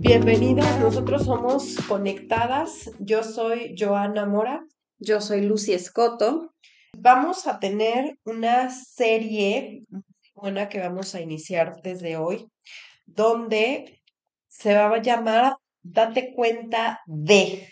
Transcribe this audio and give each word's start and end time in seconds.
Bienvenidos, 0.00 0.66
nosotros 0.80 1.24
somos 1.24 1.76
Conectadas. 1.86 2.90
Yo 2.98 3.22
soy 3.22 3.74
Joana 3.78 4.26
Mora. 4.26 4.66
Yo 4.98 5.20
soy 5.20 5.42
Lucy 5.42 5.74
Escoto. 5.74 6.52
Vamos 6.98 7.46
a 7.46 7.60
tener 7.60 8.18
una 8.24 8.70
serie 8.70 9.84
buena 10.34 10.68
que 10.68 10.80
vamos 10.80 11.14
a 11.14 11.20
iniciar 11.20 11.80
desde 11.82 12.16
hoy, 12.16 12.48
donde 13.06 14.02
se 14.48 14.74
va 14.74 14.88
a 14.94 15.00
llamar 15.00 15.56
Date 15.82 16.32
cuenta 16.34 17.00
de 17.06 17.68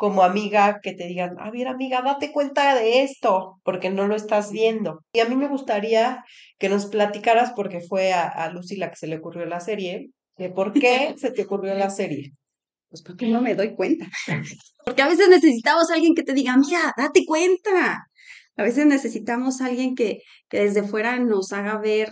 como 0.00 0.22
amiga 0.22 0.80
que 0.82 0.94
te 0.94 1.06
digan, 1.06 1.36
a 1.38 1.50
ver 1.50 1.68
amiga, 1.68 2.00
date 2.00 2.32
cuenta 2.32 2.74
de 2.74 3.02
esto, 3.02 3.60
porque 3.62 3.90
no 3.90 4.06
lo 4.06 4.16
estás 4.16 4.50
viendo. 4.50 5.00
Y 5.12 5.20
a 5.20 5.26
mí 5.26 5.36
me 5.36 5.46
gustaría 5.46 6.24
que 6.58 6.70
nos 6.70 6.86
platicaras, 6.86 7.52
porque 7.54 7.80
fue 7.80 8.14
a, 8.14 8.50
Lucy 8.50 8.76
la 8.76 8.88
que 8.88 8.96
se 8.96 9.06
le 9.06 9.18
ocurrió 9.18 9.44
la 9.44 9.60
serie, 9.60 10.08
de 10.38 10.48
por 10.48 10.72
qué 10.72 11.14
se 11.18 11.30
te 11.32 11.42
ocurrió 11.42 11.74
la 11.74 11.90
serie. 11.90 12.32
Pues 12.88 13.02
porque 13.02 13.26
no 13.26 13.42
me 13.42 13.54
doy 13.54 13.74
cuenta. 13.74 14.06
Porque 14.86 15.02
a 15.02 15.08
veces 15.08 15.28
necesitamos 15.28 15.90
a 15.90 15.94
alguien 15.94 16.14
que 16.14 16.22
te 16.22 16.32
diga, 16.32 16.56
mira, 16.56 16.94
date 16.96 17.26
cuenta. 17.26 18.06
A 18.56 18.62
veces 18.62 18.86
necesitamos 18.86 19.60
a 19.60 19.66
alguien 19.66 19.94
que, 19.94 20.22
que 20.48 20.60
desde 20.60 20.82
fuera 20.82 21.18
nos 21.18 21.52
haga 21.52 21.78
ver 21.78 22.08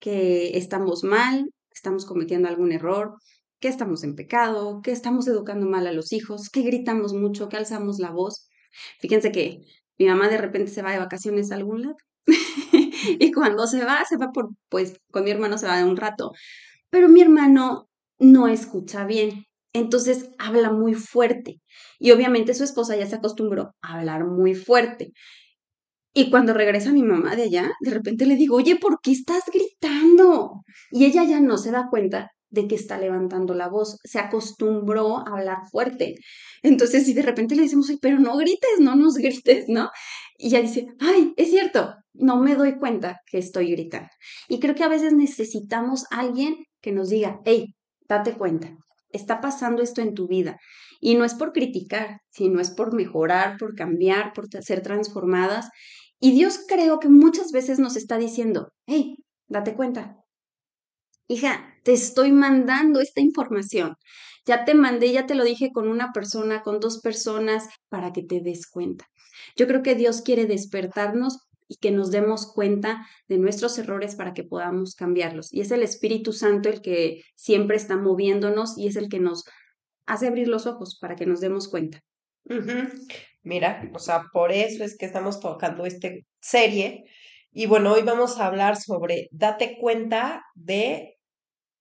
que 0.00 0.58
estamos 0.58 1.04
mal, 1.04 1.48
estamos 1.70 2.04
cometiendo 2.04 2.48
algún 2.48 2.72
error, 2.72 3.14
que 3.60 3.68
estamos 3.68 4.04
en 4.04 4.14
pecado, 4.14 4.80
que 4.82 4.92
estamos 4.92 5.26
educando 5.28 5.66
mal 5.66 5.86
a 5.86 5.92
los 5.92 6.12
hijos, 6.12 6.48
que 6.50 6.62
gritamos 6.62 7.12
mucho, 7.12 7.48
que 7.48 7.56
alzamos 7.56 7.98
la 7.98 8.10
voz. 8.10 8.48
Fíjense 9.00 9.32
que 9.32 9.60
mi 9.98 10.06
mamá 10.06 10.28
de 10.28 10.38
repente 10.38 10.70
se 10.70 10.82
va 10.82 10.92
de 10.92 10.98
vacaciones 10.98 11.50
a 11.50 11.56
algún 11.56 11.82
lado 11.82 11.96
y 13.02 13.32
cuando 13.32 13.66
se 13.66 13.84
va, 13.84 14.04
se 14.04 14.16
va 14.16 14.30
por, 14.32 14.50
pues 14.68 15.00
con 15.10 15.24
mi 15.24 15.30
hermano 15.30 15.58
se 15.58 15.66
va 15.66 15.78
de 15.78 15.84
un 15.84 15.96
rato, 15.96 16.32
pero 16.90 17.08
mi 17.08 17.20
hermano 17.20 17.88
no 18.18 18.48
escucha 18.48 19.04
bien, 19.04 19.44
entonces 19.72 20.30
habla 20.38 20.70
muy 20.70 20.94
fuerte 20.94 21.60
y 21.98 22.12
obviamente 22.12 22.54
su 22.54 22.64
esposa 22.64 22.96
ya 22.96 23.06
se 23.06 23.16
acostumbró 23.16 23.74
a 23.82 23.98
hablar 23.98 24.24
muy 24.24 24.54
fuerte. 24.54 25.12
Y 26.14 26.30
cuando 26.30 26.52
regresa 26.52 26.90
mi 26.90 27.02
mamá 27.02 27.36
de 27.36 27.44
allá, 27.44 27.70
de 27.80 27.90
repente 27.90 28.26
le 28.26 28.34
digo, 28.34 28.56
oye, 28.56 28.76
¿por 28.76 29.00
qué 29.00 29.12
estás 29.12 29.42
gritando? 29.52 30.62
Y 30.90 31.04
ella 31.04 31.22
ya 31.24 31.38
no 31.40 31.58
se 31.58 31.70
da 31.70 31.88
cuenta 31.90 32.32
de 32.50 32.66
que 32.66 32.74
está 32.74 32.98
levantando 32.98 33.54
la 33.54 33.68
voz, 33.68 33.98
se 34.04 34.18
acostumbró 34.18 35.18
a 35.18 35.32
hablar 35.32 35.58
fuerte. 35.70 36.14
Entonces, 36.62 37.04
si 37.04 37.12
de 37.12 37.22
repente 37.22 37.54
le 37.54 37.62
decimos, 37.62 37.90
ay, 37.90 37.98
pero 38.00 38.18
no 38.18 38.36
grites, 38.36 38.80
no 38.80 38.96
nos 38.96 39.14
grites, 39.14 39.66
¿no? 39.68 39.90
Y 40.36 40.48
ella 40.48 40.62
dice, 40.62 40.86
ay, 41.00 41.32
es 41.36 41.50
cierto, 41.50 41.94
no 42.14 42.40
me 42.40 42.54
doy 42.54 42.78
cuenta 42.78 43.20
que 43.26 43.38
estoy 43.38 43.72
gritando. 43.72 44.08
Y 44.48 44.60
creo 44.60 44.74
que 44.74 44.84
a 44.84 44.88
veces 44.88 45.12
necesitamos 45.12 46.04
a 46.10 46.20
alguien 46.20 46.56
que 46.80 46.92
nos 46.92 47.10
diga, 47.10 47.40
hey, 47.44 47.74
date 48.08 48.32
cuenta, 48.32 48.70
está 49.10 49.40
pasando 49.40 49.82
esto 49.82 50.00
en 50.00 50.14
tu 50.14 50.26
vida. 50.26 50.56
Y 51.00 51.14
no 51.14 51.24
es 51.24 51.34
por 51.34 51.52
criticar, 51.52 52.20
sino 52.30 52.60
es 52.60 52.70
por 52.70 52.94
mejorar, 52.94 53.56
por 53.58 53.74
cambiar, 53.74 54.32
por 54.32 54.48
ser 54.48 54.82
transformadas. 54.82 55.68
Y 56.20 56.32
Dios 56.32 56.60
creo 56.66 56.98
que 56.98 57.08
muchas 57.08 57.52
veces 57.52 57.78
nos 57.78 57.96
está 57.96 58.18
diciendo, 58.18 58.72
hey, 58.86 59.16
date 59.46 59.74
cuenta, 59.74 60.16
hija, 61.28 61.74
te 61.84 61.92
estoy 61.92 62.32
mandando 62.32 63.00
esta 63.00 63.20
información. 63.20 63.94
Ya 64.44 64.64
te 64.64 64.74
mandé, 64.74 65.12
ya 65.12 65.26
te 65.26 65.34
lo 65.34 65.44
dije 65.44 65.70
con 65.72 65.88
una 65.88 66.12
persona, 66.12 66.62
con 66.62 66.80
dos 66.80 67.00
personas, 67.00 67.68
para 67.88 68.12
que 68.12 68.22
te 68.22 68.40
des 68.40 68.66
cuenta. 68.66 69.06
Yo 69.56 69.66
creo 69.66 69.82
que 69.82 69.94
Dios 69.94 70.22
quiere 70.22 70.46
despertarnos 70.46 71.48
y 71.68 71.76
que 71.76 71.90
nos 71.90 72.10
demos 72.10 72.50
cuenta 72.52 73.06
de 73.28 73.36
nuestros 73.38 73.78
errores 73.78 74.16
para 74.16 74.32
que 74.32 74.42
podamos 74.42 74.94
cambiarlos. 74.94 75.52
Y 75.52 75.60
es 75.60 75.70
el 75.70 75.82
Espíritu 75.82 76.32
Santo 76.32 76.70
el 76.70 76.80
que 76.80 77.22
siempre 77.36 77.76
está 77.76 77.96
moviéndonos 77.96 78.78
y 78.78 78.86
es 78.88 78.96
el 78.96 79.10
que 79.10 79.20
nos 79.20 79.44
hace 80.06 80.26
abrir 80.26 80.48
los 80.48 80.66
ojos 80.66 80.98
para 80.98 81.14
que 81.14 81.26
nos 81.26 81.40
demos 81.40 81.68
cuenta. 81.68 82.00
Mira, 83.42 83.90
o 83.94 83.98
sea, 83.98 84.24
por 84.32 84.50
eso 84.50 84.82
es 84.82 84.96
que 84.96 85.04
estamos 85.04 85.40
tocando 85.40 85.84
esta 85.84 86.08
serie. 86.40 87.04
Y 87.52 87.66
bueno, 87.66 87.92
hoy 87.92 88.02
vamos 88.02 88.38
a 88.38 88.46
hablar 88.46 88.76
sobre 88.76 89.28
date 89.30 89.76
cuenta 89.78 90.42
de 90.54 91.17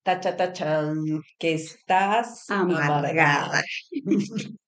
tacha, 0.08 0.94
que 1.38 1.54
estás 1.54 2.50
amargada. 2.50 3.64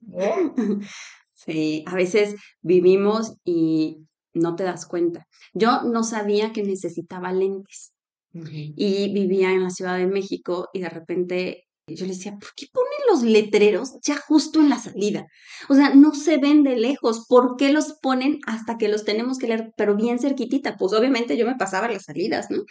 Sí, 1.38 1.84
a 1.86 1.94
veces 1.94 2.34
vivimos 2.62 3.34
y 3.44 3.98
no 4.32 4.56
te 4.56 4.64
das 4.64 4.86
cuenta. 4.86 5.26
Yo 5.52 5.82
no 5.82 6.02
sabía 6.02 6.52
que 6.52 6.62
necesitaba 6.62 7.32
lentes 7.32 7.92
y 8.32 9.12
vivía 9.12 9.52
en 9.52 9.62
la 9.62 9.70
Ciudad 9.70 9.98
de 9.98 10.06
México 10.06 10.68
y 10.72 10.80
de 10.80 10.88
repente 10.88 11.66
yo 11.88 12.04
le 12.04 12.14
decía, 12.14 12.32
¿por 12.32 12.52
qué 12.56 12.66
ponen 12.72 12.90
los 13.08 13.22
letreros 13.22 13.98
ya 14.02 14.16
justo 14.16 14.60
en 14.60 14.70
la 14.70 14.78
salida? 14.78 15.26
O 15.68 15.74
sea, 15.74 15.94
no 15.94 16.14
se 16.14 16.38
ven 16.38 16.64
de 16.64 16.76
lejos. 16.76 17.26
¿Por 17.28 17.56
qué 17.56 17.70
los 17.70 17.92
ponen 18.02 18.40
hasta 18.46 18.76
que 18.76 18.88
los 18.88 19.04
tenemos 19.04 19.38
que 19.38 19.46
leer, 19.46 19.72
pero 19.76 19.94
bien 19.94 20.18
cerquitita? 20.18 20.76
Pues 20.76 20.92
obviamente 20.94 21.36
yo 21.36 21.46
me 21.46 21.54
pasaba 21.54 21.88
las 21.88 22.04
salidas, 22.04 22.50
¿no? 22.50 22.64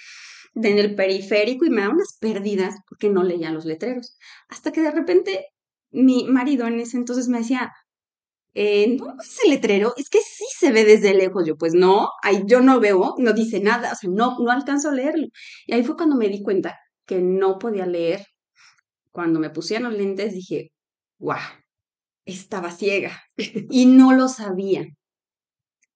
En 0.56 0.80
el 0.80 0.96
periférico 0.96 1.66
y 1.66 1.70
me 1.70 1.82
daba 1.82 1.94
unas 1.94 2.18
pérdidas 2.20 2.76
porque 2.88 3.10
no 3.10 3.24
leía 3.24 3.52
los 3.52 3.66
letreros. 3.66 4.18
Hasta 4.50 4.72
que 4.72 4.82
de 4.82 4.92
repente 4.92 5.48
mi 5.92 6.26
marido 6.26 6.68
en 6.68 6.80
ese 6.80 6.98
entonces 6.98 7.28
me 7.28 7.40
decía, 7.40 7.72
eh, 8.54 8.96
no, 8.98 9.16
es 9.22 9.40
el 9.44 9.52
letrero, 9.52 9.94
es 9.98 10.10
que 10.10 10.20
sí 10.20 10.46
se 10.58 10.72
ve 10.72 10.86
desde 10.86 11.14
lejos. 11.14 11.46
Yo, 11.46 11.58
pues 11.58 11.74
no, 11.74 12.10
ahí 12.24 12.44
yo 12.48 12.62
no 12.62 12.80
veo, 12.80 13.16
no 13.18 13.34
dice 13.34 13.60
nada, 13.60 13.92
o 13.92 13.96
sea, 13.96 14.10
no, 14.10 14.40
no 14.40 14.52
alcanzo 14.52 14.90
a 14.90 14.94
leerlo. 14.94 15.28
Y 15.68 15.74
ahí 15.74 15.84
fue 15.84 15.98
cuando 15.98 16.16
me 16.16 16.30
di 16.30 16.42
cuenta 16.42 16.78
que 17.06 17.22
no 17.22 17.60
podía 17.60 17.86
leer. 17.86 18.26
Cuando 19.12 19.40
me 19.40 19.50
pusieron 19.50 19.92
los 19.92 19.98
lentes 20.00 20.34
dije, 20.34 20.72
guau, 21.20 21.40
estaba 22.26 22.72
ciega 22.72 23.24
y 23.70 23.86
no 23.88 24.14
lo 24.14 24.28
sabía. 24.30 24.86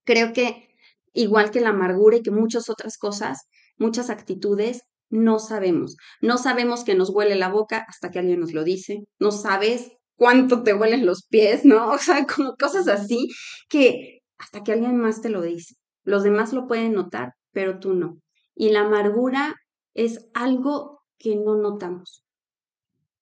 Creo 0.06 0.34
que 0.34 0.70
igual 1.14 1.52
que 1.52 1.62
la 1.62 1.70
amargura 1.70 2.18
y 2.18 2.24
que 2.24 2.32
muchas 2.32 2.70
otras 2.70 2.98
cosas, 2.98 3.48
muchas 3.80 4.10
actitudes 4.10 4.84
no 5.10 5.40
sabemos. 5.40 5.96
No 6.22 6.38
sabemos 6.38 6.84
que 6.84 6.96
nos 6.96 7.10
huele 7.10 7.36
la 7.36 7.50
boca 7.50 7.86
hasta 7.88 8.12
que 8.12 8.20
alguien 8.20 8.40
nos 8.40 8.54
lo 8.54 8.64
dice. 8.64 9.06
No 9.20 9.32
sabes 9.32 9.92
cuánto 10.16 10.64
te 10.64 10.74
huelen 10.74 11.06
los 11.06 11.26
pies, 11.26 11.66
¿no? 11.66 11.90
O 11.94 11.98
sea, 11.98 12.26
como 12.28 12.56
cosas 12.56 12.88
así 12.88 13.30
que 13.70 14.20
hasta 14.38 14.64
que 14.64 14.74
alguien 14.74 14.98
más 14.98 15.22
te 15.22 15.30
lo 15.30 15.42
dice. 15.42 15.76
Los 16.04 16.24
demás 16.24 16.54
lo 16.54 16.68
pueden 16.68 16.94
notar, 16.94 17.34
pero 17.52 17.80
tú 17.80 17.94
no. 17.94 18.20
Y 18.56 18.70
la 18.70 18.82
amargura 18.82 19.56
es 19.94 20.30
algo 20.34 21.02
que 21.18 21.36
no 21.36 21.56
notamos. 21.56 22.24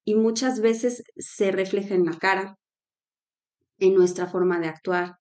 Y 0.03 0.15
muchas 0.15 0.61
veces 0.61 1.03
se 1.17 1.51
refleja 1.51 1.95
en 1.95 2.05
la 2.05 2.17
cara, 2.17 2.55
en 3.79 3.93
nuestra 3.95 4.27
forma 4.27 4.59
de 4.59 4.67
actuar, 4.67 5.15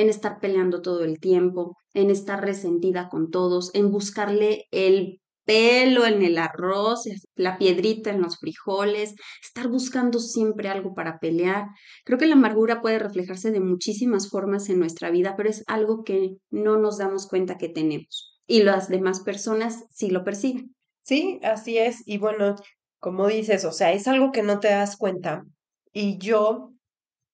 en 0.00 0.08
estar 0.08 0.40
peleando 0.40 0.82
todo 0.82 1.04
el 1.04 1.20
tiempo, 1.20 1.76
en 1.94 2.10
estar 2.10 2.42
resentida 2.42 3.08
con 3.08 3.30
todos, 3.30 3.70
en 3.74 3.90
buscarle 3.90 4.66
el 4.70 5.20
pelo 5.48 6.04
en 6.04 6.22
el 6.22 6.36
arroz, 6.36 7.04
la 7.34 7.56
piedrita 7.56 8.10
en 8.10 8.20
los 8.20 8.36
frijoles, 8.36 9.14
estar 9.42 9.68
buscando 9.68 10.18
siempre 10.18 10.68
algo 10.68 10.92
para 10.92 11.18
pelear. 11.18 11.68
Creo 12.04 12.18
que 12.18 12.26
la 12.26 12.34
amargura 12.34 12.82
puede 12.82 12.98
reflejarse 12.98 13.50
de 13.50 13.60
muchísimas 13.60 14.28
formas 14.28 14.68
en 14.68 14.78
nuestra 14.78 15.10
vida, 15.10 15.36
pero 15.38 15.48
es 15.48 15.64
algo 15.66 16.04
que 16.04 16.36
no 16.50 16.76
nos 16.76 16.98
damos 16.98 17.26
cuenta 17.26 17.56
que 17.56 17.70
tenemos. 17.70 18.38
Y 18.46 18.62
las 18.62 18.90
demás 18.90 19.20
personas 19.20 19.86
sí 19.90 20.10
lo 20.10 20.22
perciben. 20.22 20.74
Sí, 21.02 21.40
así 21.42 21.78
es. 21.78 22.02
Y 22.04 22.18
bueno, 22.18 22.56
como 23.00 23.26
dices, 23.28 23.64
o 23.64 23.72
sea, 23.72 23.94
es 23.94 24.06
algo 24.06 24.32
que 24.32 24.42
no 24.42 24.60
te 24.60 24.68
das 24.68 24.98
cuenta. 24.98 25.44
Y 25.94 26.18
yo 26.18 26.74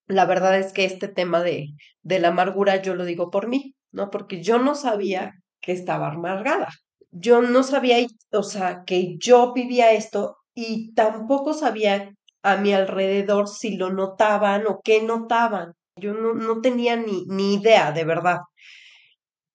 la 0.06 0.27
verdad 0.27 0.59
es 0.59 0.73
que 0.73 0.85
este 0.85 1.09
tema 1.09 1.43
de, 1.43 1.69
de 2.03 2.19
la 2.19 2.29
amargura 2.29 2.83
yo 2.83 2.95
lo 2.95 3.05
digo 3.05 3.31
por 3.31 3.49
mí, 3.49 3.75
¿no? 3.93 4.11
Porque 4.11 4.43
yo 4.43 4.59
no 4.59 4.75
sabía 4.75 5.33
que 5.61 5.73
estaba 5.73 6.09
amargada. 6.12 6.69
Yo 7.11 7.43
no 7.43 7.62
sabía, 7.62 8.06
o 8.33 8.43
sea, 8.43 8.83
que 8.87 9.17
yo 9.19 9.53
vivía 9.53 9.93
esto 9.93 10.37
y 10.55 10.93
tampoco 10.95 11.55
sabía 11.55 12.12
a 12.43 12.56
mi 12.56 12.73
alrededor 12.73 13.49
si 13.49 13.77
lo 13.77 13.91
notaban 13.93 14.67
o 14.67 14.81
qué 14.83 15.03
notaban. 15.03 15.73
Yo 15.97 16.12
no, 16.15 16.35
no 16.35 16.61
tenía 16.61 16.97
ni, 16.97 17.25
ni 17.27 17.55
idea, 17.55 17.93
de 17.93 18.05
verdad. 18.05 18.39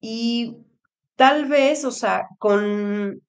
Y 0.01 0.57
tal 1.15 1.45
vez, 1.47 1.85
o 1.85 1.91
sea, 1.91 2.27
con, 2.39 3.21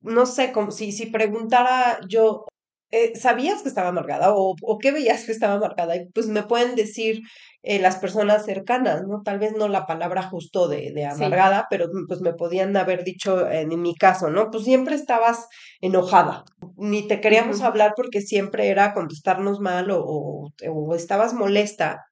no 0.00 0.26
sé, 0.26 0.52
como 0.52 0.70
si, 0.70 0.92
si 0.92 1.06
preguntara 1.06 2.00
yo 2.08 2.46
eh, 2.90 3.14
¿sabías 3.16 3.62
que 3.62 3.68
estaba 3.68 3.88
amargada 3.88 4.34
o, 4.34 4.54
o 4.60 4.78
qué 4.78 4.90
veías 4.90 5.24
que 5.24 5.32
estaba 5.32 5.54
amargada? 5.54 5.96
Y 5.96 6.08
pues 6.12 6.26
me 6.26 6.42
pueden 6.42 6.74
decir 6.74 7.20
eh, 7.62 7.78
las 7.78 7.96
personas 7.96 8.44
cercanas, 8.46 9.02
¿no? 9.06 9.22
Tal 9.22 9.38
vez 9.38 9.52
no 9.52 9.68
la 9.68 9.86
palabra 9.86 10.22
justo 10.22 10.66
de, 10.66 10.92
de 10.92 11.06
amargada, 11.06 11.66
pero 11.70 11.88
pues 12.08 12.20
me 12.20 12.32
podían 12.32 12.76
haber 12.76 13.04
dicho 13.04 13.48
en, 13.48 13.68
mi 13.80 13.94
caso, 13.94 14.30
¿no? 14.30 14.50
Pues 14.50 14.64
siempre 14.64 14.94
estabas 14.96 15.46
enojada, 15.80 16.44
ni 16.76 17.06
te 17.06 17.20
queríamos 17.20 17.60
hablar 17.60 17.92
porque 17.96 18.22
siempre 18.22 18.68
era 18.68 18.94
contestarnos 18.94 19.60
mal 19.60 19.90
o, 19.90 20.02
o, 20.02 20.50
o 20.68 20.94
estabas 20.94 21.34
molesta. 21.34 22.06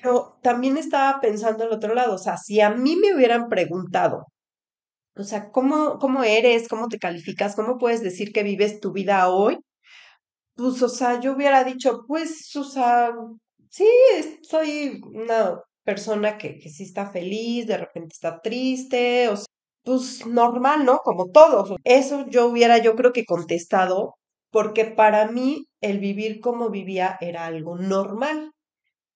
Pero 0.00 0.38
también 0.42 0.76
estaba 0.78 1.20
pensando 1.20 1.64
al 1.64 1.72
otro 1.72 1.94
lado, 1.94 2.14
o 2.14 2.18
sea, 2.18 2.36
si 2.36 2.60
a 2.60 2.70
mí 2.70 2.96
me 2.96 3.14
hubieran 3.14 3.48
preguntado, 3.48 4.26
o 5.16 5.24
sea, 5.24 5.50
¿cómo, 5.50 5.98
cómo 5.98 6.24
eres? 6.24 6.68
¿Cómo 6.68 6.88
te 6.88 6.98
calificas? 6.98 7.54
¿Cómo 7.56 7.78
puedes 7.78 8.02
decir 8.02 8.32
que 8.32 8.42
vives 8.42 8.80
tu 8.80 8.92
vida 8.92 9.28
hoy? 9.28 9.58
Pues, 10.56 10.82
o 10.82 10.88
sea, 10.88 11.20
yo 11.20 11.32
hubiera 11.34 11.64
dicho, 11.64 12.04
pues, 12.06 12.54
o 12.56 12.64
sea, 12.64 13.10
sí, 13.70 13.86
soy 14.42 15.00
una 15.12 15.60
persona 15.84 16.38
que, 16.38 16.58
que 16.58 16.68
sí 16.70 16.84
está 16.84 17.10
feliz, 17.10 17.66
de 17.66 17.76
repente 17.76 18.14
está 18.14 18.40
triste, 18.40 19.28
o 19.28 19.36
sea, 19.36 19.46
pues 19.84 20.26
normal, 20.26 20.84
¿no? 20.84 20.98
Como 20.98 21.30
todos. 21.30 21.74
Eso 21.84 22.26
yo 22.28 22.46
hubiera, 22.46 22.78
yo 22.78 22.96
creo 22.96 23.12
que 23.12 23.24
contestado, 23.24 24.14
porque 24.50 24.84
para 24.86 25.30
mí 25.30 25.66
el 25.80 25.98
vivir 26.00 26.40
como 26.40 26.70
vivía 26.70 27.18
era 27.20 27.46
algo 27.46 27.76
normal, 27.76 28.52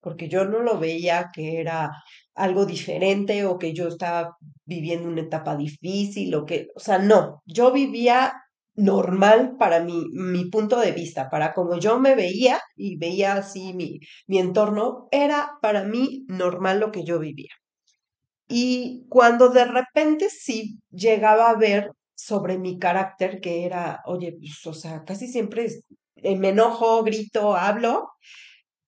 porque 0.01 0.29
yo 0.29 0.45
no 0.45 0.59
lo 0.59 0.79
veía 0.79 1.29
que 1.33 1.59
era 1.59 1.91
algo 2.35 2.65
diferente 2.65 3.45
o 3.45 3.57
que 3.57 3.73
yo 3.73 3.87
estaba 3.87 4.35
viviendo 4.65 5.07
una 5.09 5.21
etapa 5.21 5.55
difícil 5.57 6.33
o 6.35 6.45
que, 6.45 6.67
o 6.75 6.79
sea, 6.79 6.99
no, 6.99 7.41
yo 7.45 7.71
vivía 7.71 8.33
normal 8.75 9.55
para 9.59 9.81
mi, 9.83 10.05
mi 10.11 10.45
punto 10.49 10.79
de 10.79 10.91
vista, 10.93 11.29
para 11.29 11.53
como 11.53 11.77
yo 11.79 11.99
me 11.99 12.15
veía 12.15 12.59
y 12.75 12.97
veía 12.97 13.33
así 13.33 13.73
mi, 13.73 13.99
mi 14.27 14.39
entorno, 14.39 15.07
era 15.11 15.51
para 15.61 15.83
mí 15.83 16.25
normal 16.29 16.79
lo 16.79 16.91
que 16.91 17.03
yo 17.03 17.19
vivía. 17.19 17.51
Y 18.47 19.05
cuando 19.09 19.49
de 19.49 19.65
repente 19.65 20.29
sí 20.29 20.79
llegaba 20.91 21.49
a 21.49 21.55
ver 21.55 21.91
sobre 22.15 22.57
mi 22.57 22.79
carácter, 22.79 23.39
que 23.41 23.65
era, 23.65 24.01
oye, 24.05 24.35
pues, 24.39 24.65
o 24.65 24.73
sea, 24.73 25.03
casi 25.05 25.27
siempre 25.27 25.67
eh, 26.15 26.35
me 26.37 26.49
enojo, 26.49 27.03
grito, 27.03 27.55
hablo, 27.55 28.09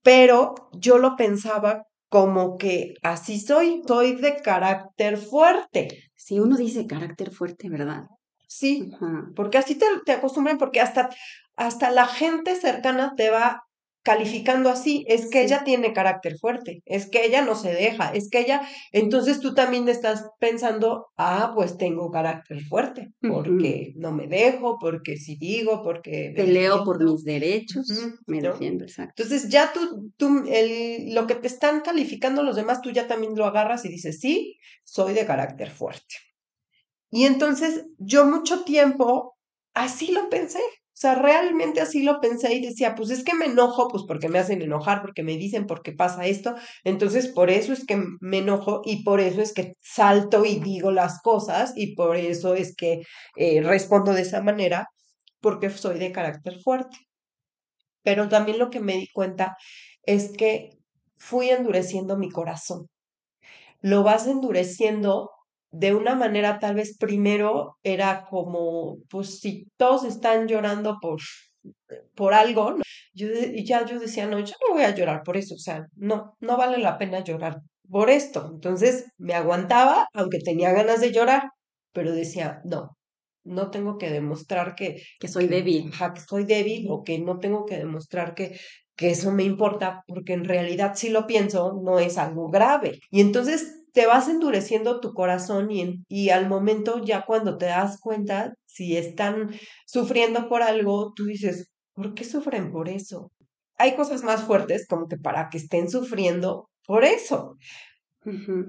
pero 0.03 0.55
yo 0.73 0.97
lo 0.97 1.15
pensaba 1.15 1.83
como 2.09 2.57
que 2.57 2.95
así 3.03 3.39
soy, 3.39 3.81
soy 3.87 4.15
de 4.15 4.35
carácter 4.41 5.17
fuerte. 5.17 6.11
Si 6.15 6.39
uno 6.39 6.57
dice 6.57 6.85
carácter 6.85 7.31
fuerte, 7.31 7.69
¿verdad? 7.69 8.03
Sí, 8.47 8.91
porque 9.35 9.57
así 9.57 9.75
te, 9.75 9.85
te 10.05 10.11
acostumbran, 10.11 10.57
porque 10.57 10.81
hasta, 10.81 11.09
hasta 11.55 11.89
la 11.89 12.05
gente 12.05 12.55
cercana 12.55 13.13
te 13.15 13.29
va 13.29 13.63
calificando 14.03 14.69
así, 14.69 15.05
es 15.07 15.29
que 15.29 15.43
ella 15.43 15.63
tiene 15.63 15.93
carácter 15.93 16.37
fuerte, 16.39 16.81
es 16.85 17.09
que 17.09 17.25
ella 17.25 17.43
no 17.43 17.55
se 17.55 17.73
deja, 17.73 18.11
es 18.13 18.29
que 18.29 18.39
ella, 18.39 18.61
entonces 18.91 19.39
tú 19.39 19.53
también 19.53 19.87
estás 19.87 20.29
pensando, 20.39 21.07
ah, 21.17 21.51
pues 21.55 21.77
tengo 21.77 22.09
carácter 22.09 22.61
fuerte, 22.61 23.11
porque 23.21 23.93
no 23.95 24.11
me 24.11 24.27
dejo, 24.27 24.77
porque 24.79 25.17
si 25.17 25.37
digo, 25.37 25.83
porque... 25.83 26.33
Peleo 26.35 26.83
por 26.83 27.03
mis 27.03 27.23
derechos, 27.23 27.87
me 28.25 28.41
defiendo, 28.41 28.85
exacto. 28.85 29.21
Entonces 29.21 29.49
ya 29.49 29.71
tú, 29.71 30.11
tú 30.17 30.43
el, 30.49 31.13
lo 31.13 31.27
que 31.27 31.35
te 31.35 31.47
están 31.47 31.81
calificando 31.81 32.43
los 32.43 32.55
demás, 32.55 32.81
tú 32.81 32.91
ya 32.91 33.07
también 33.07 33.35
lo 33.35 33.45
agarras 33.45 33.85
y 33.85 33.89
dices, 33.89 34.19
sí, 34.19 34.57
soy 34.83 35.13
de 35.13 35.25
carácter 35.25 35.69
fuerte. 35.69 36.15
Y 37.11 37.25
entonces 37.25 37.85
yo 37.97 38.25
mucho 38.25 38.63
tiempo 38.63 39.35
así 39.73 40.11
lo 40.11 40.29
pensé, 40.29 40.61
sea, 41.01 41.15
realmente 41.15 41.81
así 41.81 42.03
lo 42.03 42.19
pensé 42.21 42.53
y 42.53 42.61
decía, 42.61 42.95
pues 42.95 43.09
es 43.09 43.23
que 43.23 43.33
me 43.33 43.45
enojo, 43.45 43.87
pues 43.87 44.03
porque 44.07 44.29
me 44.29 44.39
hacen 44.39 44.61
enojar, 44.61 45.01
porque 45.01 45.23
me 45.23 45.37
dicen 45.37 45.65
por 45.65 45.81
qué 45.81 45.93
pasa 45.93 46.25
esto. 46.27 46.55
Entonces, 46.83 47.27
por 47.27 47.49
eso 47.49 47.73
es 47.73 47.85
que 47.85 48.01
me 48.19 48.39
enojo 48.39 48.81
y 48.85 49.03
por 49.03 49.19
eso 49.19 49.41
es 49.41 49.53
que 49.53 49.73
salto 49.81 50.45
y 50.45 50.59
digo 50.59 50.91
las 50.91 51.21
cosas 51.21 51.73
y 51.75 51.95
por 51.95 52.17
eso 52.17 52.55
es 52.55 52.75
que 52.75 53.01
eh, 53.35 53.61
respondo 53.63 54.13
de 54.13 54.21
esa 54.21 54.41
manera, 54.43 54.87
porque 55.41 55.69
soy 55.71 55.99
de 55.99 56.11
carácter 56.11 56.59
fuerte. 56.61 56.97
Pero 58.03 58.29
también 58.29 58.59
lo 58.59 58.69
que 58.69 58.79
me 58.79 58.93
di 58.93 59.07
cuenta 59.11 59.57
es 60.03 60.31
que 60.37 60.69
fui 61.17 61.49
endureciendo 61.49 62.17
mi 62.17 62.29
corazón. 62.29 62.87
Lo 63.81 64.03
vas 64.03 64.27
endureciendo 64.27 65.31
de 65.71 65.93
una 65.95 66.15
manera 66.15 66.59
tal 66.59 66.75
vez 66.75 66.97
primero 66.97 67.77
era 67.83 68.25
como, 68.29 68.97
pues 69.09 69.39
si 69.39 69.67
todos 69.77 70.03
están 70.03 70.47
llorando 70.47 70.97
por, 71.01 71.19
por 72.15 72.33
algo, 72.33 72.75
yo 73.13 73.27
ya 73.65 73.85
yo 73.85 73.99
decía, 73.99 74.27
no, 74.27 74.39
yo 74.39 74.53
no 74.67 74.75
voy 74.75 74.83
a 74.83 74.95
llorar 74.95 75.23
por 75.23 75.37
eso, 75.37 75.55
o 75.55 75.59
sea, 75.59 75.85
no, 75.95 76.35
no 76.39 76.57
vale 76.57 76.77
la 76.77 76.97
pena 76.97 77.23
llorar 77.23 77.61
por 77.89 78.09
esto. 78.09 78.49
Entonces 78.53 79.05
me 79.17 79.33
aguantaba, 79.33 80.07
aunque 80.13 80.39
tenía 80.39 80.71
ganas 80.71 81.01
de 81.01 81.11
llorar, 81.11 81.43
pero 81.93 82.11
decía, 82.13 82.61
no, 82.65 82.97
no 83.43 83.71
tengo 83.71 83.97
que 83.97 84.09
demostrar 84.09 84.75
que, 84.75 85.01
que 85.19 85.27
soy 85.27 85.47
débil. 85.47 85.91
que 85.91 86.21
soy 86.21 86.45
débil 86.45 86.87
o 86.89 87.03
que 87.03 87.19
no 87.19 87.39
tengo 87.39 87.65
que 87.65 87.77
demostrar 87.77 88.33
que, 88.35 88.57
que 88.95 89.11
eso 89.11 89.31
me 89.31 89.43
importa, 89.43 90.03
porque 90.07 90.33
en 90.33 90.45
realidad 90.45 90.93
si 90.95 91.09
lo 91.09 91.27
pienso, 91.27 91.79
no 91.83 91.99
es 91.99 92.17
algo 92.17 92.49
grave. 92.49 92.99
Y 93.09 93.21
entonces 93.21 93.80
te 93.93 94.05
vas 94.05 94.27
endureciendo 94.29 94.99
tu 94.99 95.13
corazón 95.13 95.71
y, 95.71 96.03
y 96.07 96.29
al 96.29 96.47
momento 96.47 97.03
ya 97.03 97.25
cuando 97.25 97.57
te 97.57 97.65
das 97.65 97.99
cuenta, 97.99 98.53
si 98.65 98.97
están 98.97 99.51
sufriendo 99.85 100.47
por 100.49 100.63
algo, 100.63 101.13
tú 101.15 101.25
dices, 101.25 101.71
¿por 101.93 102.13
qué 102.13 102.23
sufren 102.23 102.71
por 102.71 102.89
eso? 102.89 103.31
Hay 103.77 103.95
cosas 103.95 104.23
más 104.23 104.43
fuertes 104.43 104.87
como 104.87 105.07
que 105.07 105.17
para 105.17 105.49
que 105.49 105.57
estén 105.57 105.89
sufriendo 105.89 106.69
por 106.85 107.03
eso. 107.03 107.57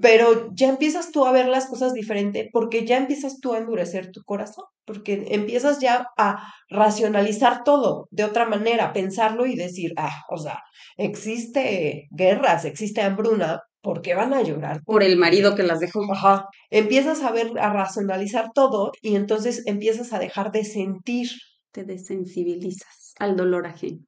Pero 0.01 0.49
ya 0.53 0.69
empiezas 0.69 1.11
tú 1.11 1.25
a 1.25 1.31
ver 1.31 1.47
las 1.47 1.67
cosas 1.67 1.93
diferente 1.93 2.49
porque 2.51 2.85
ya 2.85 2.97
empiezas 2.97 3.39
tú 3.39 3.53
a 3.53 3.59
endurecer 3.59 4.11
tu 4.11 4.23
corazón, 4.23 4.65
porque 4.85 5.27
empiezas 5.29 5.79
ya 5.79 6.07
a 6.17 6.51
racionalizar 6.69 7.63
todo 7.63 8.07
de 8.11 8.23
otra 8.23 8.45
manera, 8.47 8.91
pensarlo 8.93 9.45
y 9.45 9.55
decir, 9.55 9.93
ah, 9.97 10.23
o 10.29 10.37
sea, 10.37 10.59
existe 10.97 12.07
guerras, 12.11 12.65
existe 12.65 13.01
hambruna, 13.01 13.61
¿por 13.83 14.01
qué 14.01 14.15
van 14.15 14.33
a 14.33 14.41
llorar? 14.41 14.81
Por 14.83 15.03
el 15.03 15.17
marido 15.17 15.55
que 15.55 15.63
las 15.63 15.79
dejó. 15.79 16.11
Ajá. 16.11 16.47
Empiezas 16.71 17.21
a 17.21 17.31
ver, 17.31 17.51
a 17.59 17.71
racionalizar 17.71 18.51
todo 18.55 18.91
y 19.01 19.15
entonces 19.15 19.63
empiezas 19.67 20.13
a 20.13 20.19
dejar 20.19 20.51
de 20.51 20.63
sentir. 20.63 21.29
Te 21.71 21.83
desensibilizas 21.83 23.13
al 23.19 23.35
dolor 23.35 23.67
ajeno. 23.67 23.99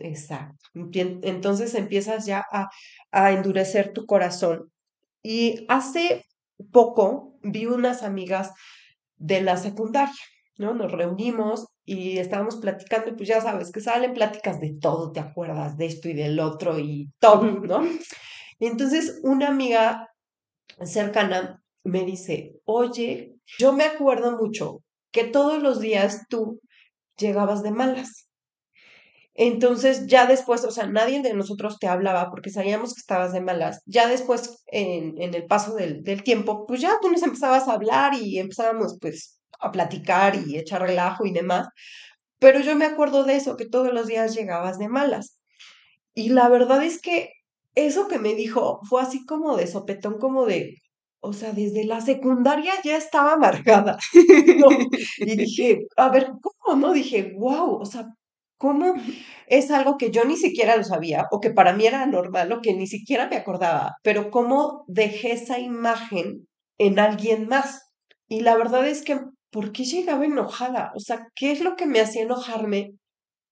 Exacto. 0.00 0.68
Entonces 0.74 1.74
empiezas 1.74 2.26
ya 2.26 2.44
a, 2.52 2.68
a 3.10 3.32
endurecer 3.32 3.92
tu 3.92 4.04
corazón. 4.06 4.70
Y 5.22 5.64
hace 5.68 6.24
poco 6.70 7.38
vi 7.42 7.66
unas 7.66 8.02
amigas 8.02 8.52
de 9.16 9.40
la 9.40 9.56
secundaria, 9.56 10.14
¿no? 10.58 10.74
Nos 10.74 10.92
reunimos 10.92 11.66
y 11.84 12.18
estábamos 12.18 12.56
platicando 12.56 13.10
y 13.10 13.14
pues 13.14 13.28
ya 13.28 13.40
sabes 13.40 13.72
que 13.72 13.80
salen 13.80 14.12
pláticas 14.12 14.60
de 14.60 14.76
todo, 14.80 15.12
te 15.12 15.20
acuerdas 15.20 15.76
de 15.76 15.86
esto 15.86 16.08
y 16.08 16.14
del 16.14 16.38
otro 16.40 16.78
y 16.78 17.10
todo, 17.18 17.44
¿no? 17.44 17.80
Entonces, 18.58 19.20
una 19.22 19.48
amiga 19.48 20.08
cercana 20.84 21.62
me 21.84 22.04
dice, 22.04 22.60
oye, 22.64 23.36
yo 23.58 23.72
me 23.72 23.84
acuerdo 23.84 24.36
mucho 24.36 24.82
que 25.12 25.24
todos 25.24 25.62
los 25.62 25.80
días 25.80 26.26
tú 26.28 26.60
llegabas 27.16 27.62
de 27.62 27.70
malas. 27.70 28.28
Entonces, 29.34 30.08
ya 30.08 30.26
después, 30.26 30.64
o 30.64 30.70
sea, 30.72 30.88
nadie 30.88 31.22
de 31.22 31.32
nosotros 31.32 31.78
te 31.78 31.86
hablaba 31.86 32.28
porque 32.28 32.50
sabíamos 32.50 32.94
que 32.94 33.00
estabas 33.00 33.32
de 33.32 33.40
malas. 33.40 33.80
Ya 33.86 34.08
después, 34.08 34.64
en, 34.66 35.14
en 35.22 35.32
el 35.32 35.46
paso 35.46 35.76
del, 35.76 36.02
del, 36.02 36.24
tiempo, 36.24 36.66
pues 36.66 36.80
ya 36.80 36.94
tú 37.00 37.08
nos 37.08 37.22
empezabas 37.22 37.68
a 37.68 37.74
hablar 37.74 38.14
y 38.14 38.40
empezábamos 38.40 38.98
pues 39.00 39.40
a 39.60 39.70
platicar 39.70 40.34
y 40.34 40.58
echar 40.58 40.82
relajo 40.82 41.24
y 41.24 41.32
demás. 41.32 41.68
Pero 42.40 42.60
yo 42.60 42.74
me 42.74 42.84
acuerdo 42.84 43.22
de 43.22 43.36
eso, 43.36 43.56
que 43.56 43.66
todos 43.66 43.92
los 43.92 44.08
días 44.08 44.34
llegabas 44.34 44.78
de 44.78 44.88
malas. 44.88 45.38
Y 46.14 46.30
la 46.30 46.48
verdad 46.48 46.82
es 46.82 47.00
que 47.00 47.30
eso 47.86 48.08
que 48.08 48.18
me 48.18 48.34
dijo 48.34 48.80
fue 48.88 49.02
así 49.02 49.24
como 49.26 49.56
de 49.56 49.66
sopetón, 49.66 50.18
como 50.18 50.46
de, 50.46 50.74
o 51.20 51.32
sea, 51.32 51.52
desde 51.52 51.84
la 51.84 52.00
secundaria 52.00 52.72
ya 52.84 52.96
estaba 52.96 53.34
amargada. 53.34 53.98
Y 55.18 55.36
dije, 55.36 55.86
a 55.96 56.08
ver, 56.10 56.32
¿cómo 56.40 56.80
no? 56.80 56.92
Dije, 56.92 57.32
wow, 57.36 57.80
o 57.80 57.84
sea, 57.84 58.06
¿cómo 58.58 58.94
es 59.46 59.70
algo 59.70 59.96
que 59.98 60.10
yo 60.10 60.24
ni 60.24 60.36
siquiera 60.36 60.76
lo 60.76 60.84
sabía 60.84 61.26
o 61.30 61.40
que 61.40 61.50
para 61.50 61.72
mí 61.72 61.86
era 61.86 62.06
normal 62.06 62.52
o 62.52 62.60
que 62.60 62.74
ni 62.74 62.86
siquiera 62.86 63.28
me 63.28 63.36
acordaba? 63.36 63.94
Pero 64.02 64.30
cómo 64.30 64.84
dejé 64.88 65.32
esa 65.32 65.58
imagen 65.58 66.46
en 66.78 66.98
alguien 66.98 67.48
más. 67.48 67.82
Y 68.28 68.40
la 68.40 68.56
verdad 68.56 68.86
es 68.86 69.02
que, 69.02 69.18
¿por 69.50 69.72
qué 69.72 69.84
llegaba 69.84 70.24
enojada? 70.24 70.92
O 70.96 71.00
sea, 71.00 71.26
¿qué 71.34 71.52
es 71.52 71.60
lo 71.60 71.76
que 71.76 71.86
me 71.86 72.00
hacía 72.00 72.22
enojarme 72.22 72.92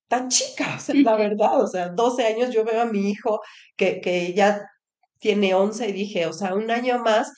tan 0.09 0.29
chica, 0.29 0.77
o 0.77 0.81
sea, 0.81 0.95
la 0.97 1.17
verdad, 1.17 1.61
o 1.61 1.67
sea, 1.67 1.89
12 1.89 2.27
años 2.27 2.55
yo 2.55 2.65
veo 2.65 2.83
a 2.83 2.87
mi 2.87 3.11
hijo 3.11 3.41
que, 3.77 4.01
que 4.01 4.33
ya 4.35 4.63
tiene 5.19 5.55
11 5.55 5.89
y 5.89 5.93
dije, 5.93 6.27
o 6.27 6.33
sea, 6.33 6.55
un 6.55 6.71
año 6.71 6.99
más, 6.99 7.33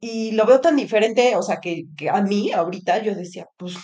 y 0.00 0.32
lo 0.32 0.46
veo 0.46 0.60
tan 0.60 0.76
diferente, 0.76 1.36
o 1.36 1.42
sea, 1.42 1.58
que, 1.58 1.84
que, 1.96 2.08
a 2.10 2.22
mí 2.22 2.52
ahorita 2.52 3.02
yo 3.02 3.14
decía, 3.14 3.46
pues 3.56 3.76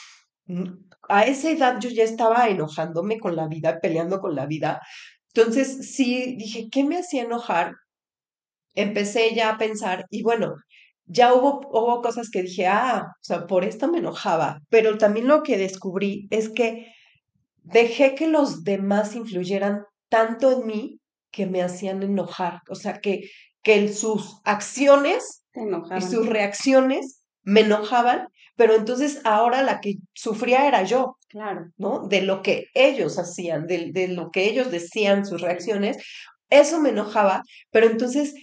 a 1.09 1.25
esa 1.25 1.51
edad 1.51 1.79
yo 1.81 1.91
ya 1.91 2.05
estaba 2.05 2.49
enojándome 2.49 3.19
con 3.19 3.37
la 3.37 3.49
vida, 3.49 3.81
peleando 3.81 4.21
con 4.21 4.35
la 4.35 4.47
vida. 4.47 4.81
Entonces 5.35 5.95
sí 5.95 6.37
dije, 6.39 6.69
¿qué 6.71 6.85
me 6.85 6.99
hacía 6.99 7.23
enojar? 7.23 7.75
Empecé 8.75 9.35
ya 9.35 9.51
a 9.51 9.59
pensar 9.59 10.07
y 10.11 10.23
bueno, 10.23 10.55
ya 11.07 11.35
hubo, 11.35 11.61
hubo 11.71 12.03
cosas 12.03 12.31
que 12.31 12.43
dije, 12.43 12.67
ah, 12.67 13.07
o 13.09 13.25
sea, 13.25 13.47
por 13.47 13.65
esto 13.65 13.89
me 13.89 13.99
enojaba, 13.99 14.61
pero 14.71 14.99
también 14.99 15.29
lo 15.29 15.43
que 15.43 15.59
descubrí 15.59 16.27
es 16.31 16.49
que 16.51 16.93
dejé 17.67 18.15
que 18.15 18.29
los 18.29 18.65
demás 18.65 19.15
influyeran 19.15 19.85
tanto 20.09 20.53
en 20.53 20.67
mí 20.67 21.01
que 21.31 21.47
me 21.47 21.63
hacían 21.63 22.03
enojar, 22.03 22.61
o 22.69 22.75
sea, 22.75 23.01
que, 23.01 23.29
que 23.63 23.93
sus 23.93 24.41
acciones 24.45 25.45
y 25.55 26.03
sus 26.03 26.27
reacciones 26.27 27.23
me 27.43 27.61
enojaban, 27.61 28.29
pero 28.57 28.75
entonces 28.75 29.21
ahora 29.25 29.63
la 29.63 29.81
que 29.81 29.97
sufría 30.15 30.67
era 30.67 30.83
yo, 30.83 31.17
claro, 31.29 31.67
¿no? 31.77 32.07
De 32.09 32.23
lo 32.23 32.43
que 32.43 32.67
ellos 32.75 33.19
hacían, 33.19 33.67
de, 33.67 33.91
de 33.93 34.09
lo 34.09 34.31
que 34.31 34.49
ellos 34.49 34.71
decían, 34.71 35.27
sus 35.27 35.41
reacciones, 35.41 35.99
eso 36.49 36.81
me 36.81 36.91
enojaba, 36.91 37.43
pero 37.71 37.87
entonces 37.87 38.35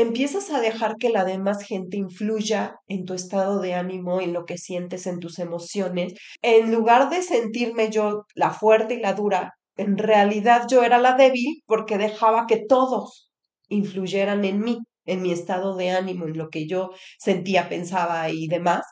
empiezas 0.00 0.50
a 0.50 0.60
dejar 0.60 0.96
que 0.96 1.10
la 1.10 1.24
demás 1.24 1.62
gente 1.62 1.96
influya 1.96 2.76
en 2.86 3.04
tu 3.04 3.14
estado 3.14 3.60
de 3.60 3.74
ánimo, 3.74 4.20
en 4.20 4.32
lo 4.32 4.44
que 4.44 4.56
sientes, 4.56 5.06
en 5.06 5.18
tus 5.18 5.38
emociones. 5.38 6.14
En 6.42 6.72
lugar 6.72 7.10
de 7.10 7.22
sentirme 7.22 7.90
yo 7.90 8.24
la 8.34 8.52
fuerte 8.52 8.94
y 8.94 9.00
la 9.00 9.14
dura, 9.14 9.54
en 9.76 9.98
realidad 9.98 10.66
yo 10.70 10.84
era 10.84 10.98
la 10.98 11.14
débil 11.14 11.62
porque 11.66 11.98
dejaba 11.98 12.46
que 12.46 12.64
todos 12.68 13.30
influyeran 13.68 14.44
en 14.44 14.60
mí, 14.60 14.78
en 15.04 15.22
mi 15.22 15.32
estado 15.32 15.76
de 15.76 15.90
ánimo, 15.90 16.26
en 16.26 16.38
lo 16.38 16.48
que 16.48 16.68
yo 16.68 16.90
sentía, 17.18 17.68
pensaba 17.68 18.30
y 18.30 18.46
demás. 18.46 18.84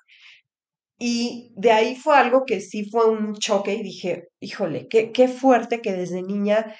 Y 0.99 1.53
de 1.57 1.73
ahí 1.73 1.95
fue 1.95 2.17
algo 2.17 2.45
que 2.47 2.61
sí 2.61 2.85
fue 2.91 3.09
un 3.09 3.35
choque 3.35 3.75
y 3.75 3.83
dije, 3.83 4.29
híjole, 4.41 4.89
qué, 4.89 5.13
qué 5.13 5.29
fuerte 5.29 5.81
que 5.81 5.93
desde 5.93 6.23
niña 6.23 6.75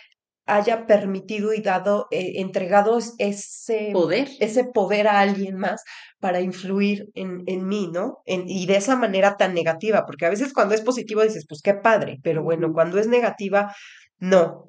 haya 0.47 0.87
permitido 0.87 1.53
y 1.53 1.61
dado, 1.61 2.07
eh, 2.11 2.35
entregado 2.37 2.99
ese 3.19 3.91
poder. 3.93 4.29
ese 4.41 4.65
poder 4.65 5.09
a 5.09 5.21
alguien 5.21 5.57
más 5.57 5.83
para 6.21 6.41
influir 6.41 7.09
en, 7.15 7.43
en 7.47 7.67
mí, 7.67 7.91
¿no? 7.93 8.19
En, 8.25 8.49
y 8.49 8.67
de 8.67 8.77
esa 8.77 8.97
manera 8.97 9.37
tan 9.37 9.55
negativa, 9.55 10.07
porque 10.07 10.27
a 10.27 10.31
veces 10.31 10.53
cuando 10.53 10.75
es 10.75 10.83
positivo 10.83 11.23
dices, 11.23 11.47
pues 11.49 11.61
qué 11.63 11.75
padre, 11.75 12.19
pero 12.23 12.43
bueno, 12.43 12.73
cuando 12.73 12.99
es 12.99 13.09
negativa, 13.09 13.75
no. 14.19 14.65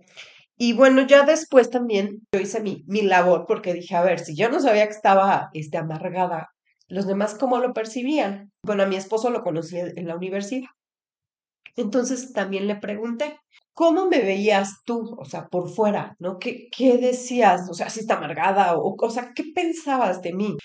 Y 0.58 0.74
bueno, 0.74 1.06
ya 1.06 1.24
después 1.24 1.70
también 1.70 2.22
yo 2.32 2.40
hice 2.40 2.60
mi, 2.62 2.84
mi 2.88 3.04
labor 3.04 3.46
porque 3.48 3.74
dije, 3.74 3.96
a 3.96 4.02
ver, 4.02 4.20
si 4.20 4.36
yo 4.36 4.50
no 4.50 4.60
sabía 4.60 4.86
que 4.86 4.94
estaba 4.94 5.50
este, 5.54 5.78
amargada, 5.78 6.50
los 6.88 7.06
demás 7.06 7.36
cómo 7.36 7.60
lo 7.60 7.74
percibían. 7.74 8.52
Bueno, 8.64 8.84
a 8.84 8.88
mi 8.88 8.96
esposo 8.96 9.30
lo 9.30 9.44
conocí 9.44 9.78
en 9.78 10.08
la 10.08 10.16
universidad. 10.16 10.70
Entonces 11.78 12.34
también 12.34 12.68
le 12.68 12.76
pregunté, 12.76 13.40
¿cómo 13.74 14.08
me 14.08 14.20
veías 14.20 14.84
tú? 14.86 15.16
O 15.20 15.26
sea, 15.26 15.48
por 15.48 15.70
fuera, 15.70 16.16
¿no? 16.20 16.40
¿Qué, 16.40 16.68
qué 16.76 16.98
decías? 16.98 17.70
O 17.70 17.74
sea, 17.74 17.90
si 17.90 18.02
está 18.02 18.16
amargada 18.18 18.76
o, 18.76 18.96
o 19.00 19.10
sea, 19.10 19.32
¿qué 19.36 19.46
pensabas 19.56 20.22
de 20.22 20.34
mí? 20.34 20.58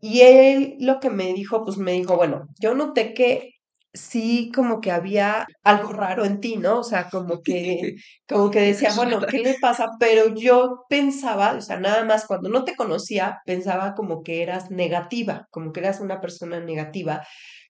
Y 0.00 0.20
él 0.22 0.76
lo 0.80 1.00
que 1.00 1.10
me 1.10 1.32
dijo, 1.34 1.64
pues 1.64 1.78
me 1.78 1.92
dijo, 1.92 2.16
bueno, 2.16 2.48
yo 2.60 2.74
noté 2.74 3.14
que 3.14 3.52
sí 3.92 4.52
como 4.54 4.80
que 4.80 4.90
había 4.92 5.46
algo 5.64 5.92
raro 5.92 6.24
en 6.24 6.40
ti, 6.40 6.56
¿no? 6.56 6.80
O 6.80 6.84
sea, 6.84 7.08
como 7.10 7.42
que, 7.42 7.96
como 8.28 8.50
que 8.50 8.60
decía, 8.60 8.90
bueno, 8.96 9.20
¿qué 9.20 9.38
le 9.38 9.56
pasa? 9.60 9.90
Pero 9.98 10.34
yo 10.34 10.84
pensaba, 10.88 11.52
o 11.54 11.60
sea, 11.60 11.78
nada 11.80 12.04
más 12.04 12.26
cuando 12.26 12.48
no 12.48 12.64
te 12.64 12.76
conocía, 12.76 13.40
pensaba 13.46 13.94
como 13.94 14.22
que 14.22 14.42
eras 14.42 14.70
negativa, 14.70 15.48
como 15.50 15.72
que 15.72 15.80
eras 15.80 16.00
una 16.00 16.20
persona 16.20 16.60
negativa, 16.60 17.26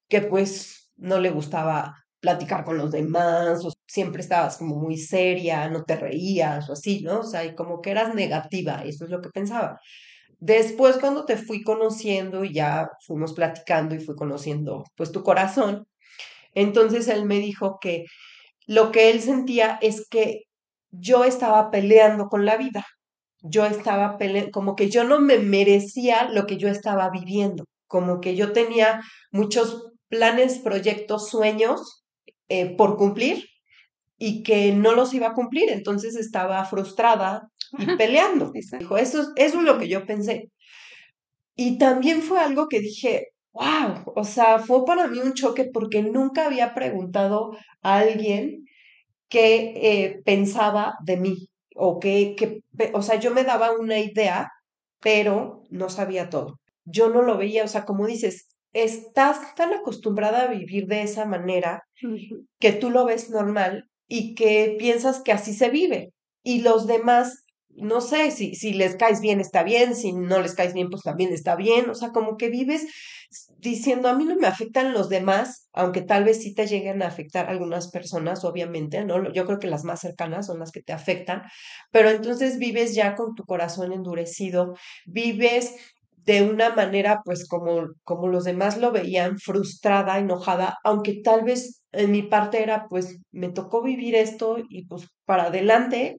que 0.08 0.22
pues 0.22 0.90
no 0.96 1.18
le 1.20 1.30
gustaba 1.30 2.05
platicar 2.26 2.64
con 2.64 2.76
los 2.76 2.90
demás, 2.90 3.64
o 3.64 3.72
siempre 3.86 4.20
estabas 4.20 4.56
como 4.56 4.74
muy 4.74 4.96
seria, 4.96 5.68
no 5.68 5.84
te 5.84 5.94
reías 5.94 6.68
o 6.68 6.72
así, 6.72 7.02
¿no? 7.02 7.20
O 7.20 7.22
sea, 7.22 7.44
y 7.44 7.54
como 7.54 7.80
que 7.80 7.92
eras 7.92 8.16
negativa, 8.16 8.82
eso 8.84 9.04
es 9.04 9.10
lo 9.12 9.20
que 9.20 9.30
pensaba. 9.30 9.78
Después, 10.40 10.98
cuando 10.98 11.24
te 11.24 11.36
fui 11.36 11.62
conociendo 11.62 12.44
y 12.44 12.52
ya 12.52 12.90
fuimos 13.06 13.32
platicando 13.32 13.94
y 13.94 14.00
fui 14.00 14.16
conociendo, 14.16 14.82
pues, 14.96 15.12
tu 15.12 15.22
corazón, 15.22 15.86
entonces 16.54 17.06
él 17.06 17.26
me 17.26 17.38
dijo 17.38 17.78
que 17.80 18.06
lo 18.66 18.90
que 18.90 19.10
él 19.10 19.20
sentía 19.20 19.78
es 19.80 20.08
que 20.08 20.42
yo 20.90 21.24
estaba 21.24 21.70
peleando 21.70 22.26
con 22.26 22.44
la 22.44 22.56
vida. 22.56 22.84
Yo 23.42 23.66
estaba 23.66 24.18
peleando, 24.18 24.50
como 24.50 24.74
que 24.74 24.90
yo 24.90 25.04
no 25.04 25.20
me 25.20 25.38
merecía 25.38 26.28
lo 26.30 26.46
que 26.46 26.56
yo 26.56 26.68
estaba 26.68 27.08
viviendo, 27.10 27.66
como 27.86 28.20
que 28.20 28.34
yo 28.34 28.52
tenía 28.52 29.00
muchos 29.30 29.92
planes, 30.08 30.58
proyectos, 30.58 31.28
sueños 31.28 32.05
eh, 32.48 32.76
por 32.76 32.96
cumplir 32.96 33.44
y 34.18 34.42
que 34.42 34.72
no 34.72 34.94
los 34.94 35.12
iba 35.14 35.28
a 35.28 35.34
cumplir, 35.34 35.70
entonces 35.70 36.16
estaba 36.16 36.64
frustrada 36.64 37.48
y 37.78 37.86
peleando. 37.96 38.52
Dijo, 38.52 38.96
eso, 38.96 39.32
eso 39.36 39.58
es 39.58 39.64
lo 39.64 39.78
que 39.78 39.88
yo 39.88 40.06
pensé. 40.06 40.50
Y 41.54 41.78
también 41.78 42.22
fue 42.22 42.40
algo 42.40 42.68
que 42.68 42.80
dije, 42.80 43.28
wow, 43.52 44.12
o 44.14 44.24
sea, 44.24 44.58
fue 44.58 44.84
para 44.84 45.06
mí 45.06 45.18
un 45.18 45.34
choque 45.34 45.68
porque 45.72 46.02
nunca 46.02 46.46
había 46.46 46.74
preguntado 46.74 47.56
a 47.82 47.98
alguien 47.98 48.64
qué 49.28 49.72
eh, 49.76 50.22
pensaba 50.24 50.94
de 51.04 51.16
mí 51.16 51.48
o 51.74 51.98
qué, 51.98 52.34
que, 52.36 52.60
o 52.92 53.02
sea, 53.02 53.16
yo 53.16 53.32
me 53.32 53.44
daba 53.44 53.72
una 53.72 53.98
idea, 53.98 54.50
pero 55.00 55.64
no 55.70 55.88
sabía 55.88 56.30
todo. 56.30 56.60
Yo 56.84 57.10
no 57.10 57.22
lo 57.22 57.36
veía, 57.36 57.64
o 57.64 57.68
sea, 57.68 57.84
como 57.84 58.06
dices, 58.06 58.48
estás 58.84 59.54
tan 59.54 59.72
acostumbrada 59.72 60.42
a 60.42 60.48
vivir 60.48 60.86
de 60.86 61.02
esa 61.02 61.24
manera 61.24 61.82
que 62.58 62.72
tú 62.72 62.90
lo 62.90 63.04
ves 63.04 63.30
normal 63.30 63.88
y 64.06 64.34
que 64.34 64.76
piensas 64.78 65.22
que 65.22 65.32
así 65.32 65.54
se 65.54 65.70
vive. 65.70 66.12
Y 66.42 66.60
los 66.60 66.86
demás 66.86 67.46
no 67.76 68.00
sé, 68.00 68.30
si, 68.30 68.54
si 68.54 68.72
les 68.72 68.96
caes 68.96 69.20
bien 69.20 69.40
está 69.40 69.62
bien, 69.62 69.94
si 69.94 70.12
no 70.12 70.40
les 70.40 70.54
caes 70.54 70.72
bien 70.72 70.88
pues 70.88 71.02
también 71.02 71.32
está 71.32 71.56
bien, 71.56 71.90
o 71.90 71.94
sea, 71.94 72.10
como 72.10 72.36
que 72.36 72.48
vives 72.48 72.86
diciendo, 73.58 74.08
a 74.08 74.14
mí 74.14 74.24
no 74.24 74.36
me 74.36 74.46
afectan 74.46 74.92
los 74.92 75.08
demás, 75.08 75.68
aunque 75.72 76.00
tal 76.00 76.24
vez 76.24 76.42
sí 76.42 76.54
te 76.54 76.66
lleguen 76.66 77.02
a 77.02 77.08
afectar 77.08 77.50
algunas 77.50 77.90
personas, 77.90 78.44
obviamente, 78.44 79.04
¿no? 79.04 79.32
Yo 79.32 79.44
creo 79.44 79.58
que 79.58 79.66
las 79.66 79.84
más 79.84 80.00
cercanas 80.00 80.46
son 80.46 80.58
las 80.58 80.70
que 80.70 80.82
te 80.82 80.92
afectan, 80.92 81.42
pero 81.90 82.10
entonces 82.10 82.58
vives 82.58 82.94
ya 82.94 83.14
con 83.14 83.34
tu 83.34 83.44
corazón 83.44 83.92
endurecido, 83.92 84.74
vives 85.04 85.74
de 86.26 86.42
una 86.42 86.74
manera, 86.74 87.20
pues 87.24 87.48
como, 87.48 87.88
como 88.04 88.28
los 88.28 88.44
demás 88.44 88.78
lo 88.78 88.92
veían, 88.92 89.38
frustrada, 89.38 90.18
enojada, 90.18 90.78
aunque 90.84 91.22
tal 91.22 91.44
vez 91.44 91.82
en 91.92 92.10
mi 92.12 92.22
parte 92.22 92.62
era, 92.62 92.86
pues 92.88 93.18
me 93.32 93.50
tocó 93.50 93.82
vivir 93.82 94.14
esto 94.16 94.58
y 94.68 94.86
pues 94.86 95.08
para 95.24 95.44
adelante, 95.44 96.18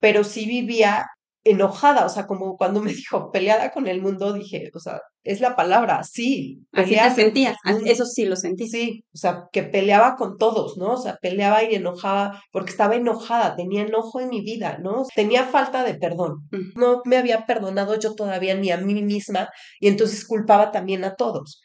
pero 0.00 0.24
sí 0.24 0.46
vivía 0.46 1.06
enojada, 1.44 2.06
o 2.06 2.08
sea, 2.08 2.26
como 2.26 2.56
cuando 2.56 2.80
me 2.80 2.92
dijo 2.94 3.30
peleada 3.30 3.70
con 3.70 3.86
el 3.86 4.00
mundo, 4.00 4.32
dije, 4.32 4.70
o 4.74 4.80
sea, 4.80 5.00
es 5.22 5.40
la 5.40 5.56
palabra, 5.56 6.02
sí. 6.02 6.66
Así 6.72 6.94
te 6.94 7.10
sentías, 7.10 7.56
eso 7.86 8.04
sí 8.04 8.24
lo 8.24 8.36
sentí. 8.36 8.68
Sí, 8.68 9.04
o 9.14 9.16
sea, 9.16 9.44
que 9.52 9.62
peleaba 9.62 10.16
con 10.16 10.36
todos, 10.36 10.76
¿no? 10.76 10.92
O 10.92 10.96
sea, 10.96 11.16
peleaba 11.20 11.62
y 11.62 11.74
enojaba 11.74 12.42
porque 12.50 12.70
estaba 12.70 12.96
enojada, 12.96 13.56
tenía 13.56 13.82
enojo 13.82 14.20
en 14.20 14.28
mi 14.28 14.42
vida, 14.42 14.78
¿no? 14.82 15.04
Tenía 15.14 15.44
falta 15.44 15.84
de 15.84 15.94
perdón. 15.94 16.48
No 16.76 17.02
me 17.04 17.16
había 17.16 17.46
perdonado 17.46 17.98
yo 17.98 18.14
todavía 18.14 18.54
ni 18.54 18.70
a 18.70 18.78
mí 18.78 19.02
misma 19.02 19.48
y 19.80 19.88
entonces 19.88 20.26
culpaba 20.26 20.70
también 20.72 21.04
a 21.04 21.14
todos. 21.14 21.62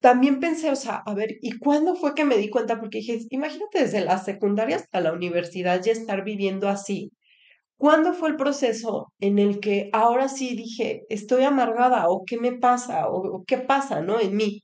También 0.00 0.38
pensé, 0.38 0.70
o 0.70 0.76
sea, 0.76 1.02
a 1.06 1.14
ver, 1.14 1.30
¿y 1.40 1.58
cuándo 1.58 1.96
fue 1.96 2.14
que 2.14 2.26
me 2.26 2.36
di 2.36 2.50
cuenta? 2.50 2.78
Porque 2.78 2.98
dije, 2.98 3.20
imagínate 3.30 3.80
desde 3.80 4.02
la 4.02 4.18
secundaria 4.18 4.76
hasta 4.76 5.00
la 5.00 5.12
universidad 5.12 5.82
ya 5.82 5.92
estar 5.92 6.24
viviendo 6.24 6.68
así 6.68 7.10
¿Cuándo 7.78 8.14
fue 8.14 8.30
el 8.30 8.36
proceso 8.36 9.12
en 9.20 9.38
el 9.38 9.60
que 9.60 9.90
ahora 9.92 10.28
sí 10.28 10.56
dije, 10.56 11.04
estoy 11.08 11.44
amargada 11.44 12.08
o 12.08 12.24
qué 12.26 12.38
me 12.38 12.52
pasa 12.52 13.08
o, 13.08 13.44
qué 13.46 13.58
pasa, 13.58 14.00
¿no? 14.00 14.20
En 14.20 14.36
mí. 14.36 14.62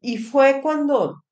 Y 0.00 0.18
fue 0.18 0.60
cuando, 0.62 1.22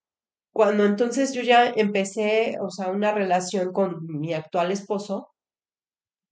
cuando 0.53 0.85
entonces 0.87 1.35
yo 1.35 1.43
ya 1.43 1.69
empecé, 1.69 2.57
o 2.61 2.71
sea, 2.71 2.91
una 2.91 3.13
relación 3.13 3.73
con 3.73 4.07
mi 4.07 4.35
actual 4.35 4.73
esposo, 4.73 5.29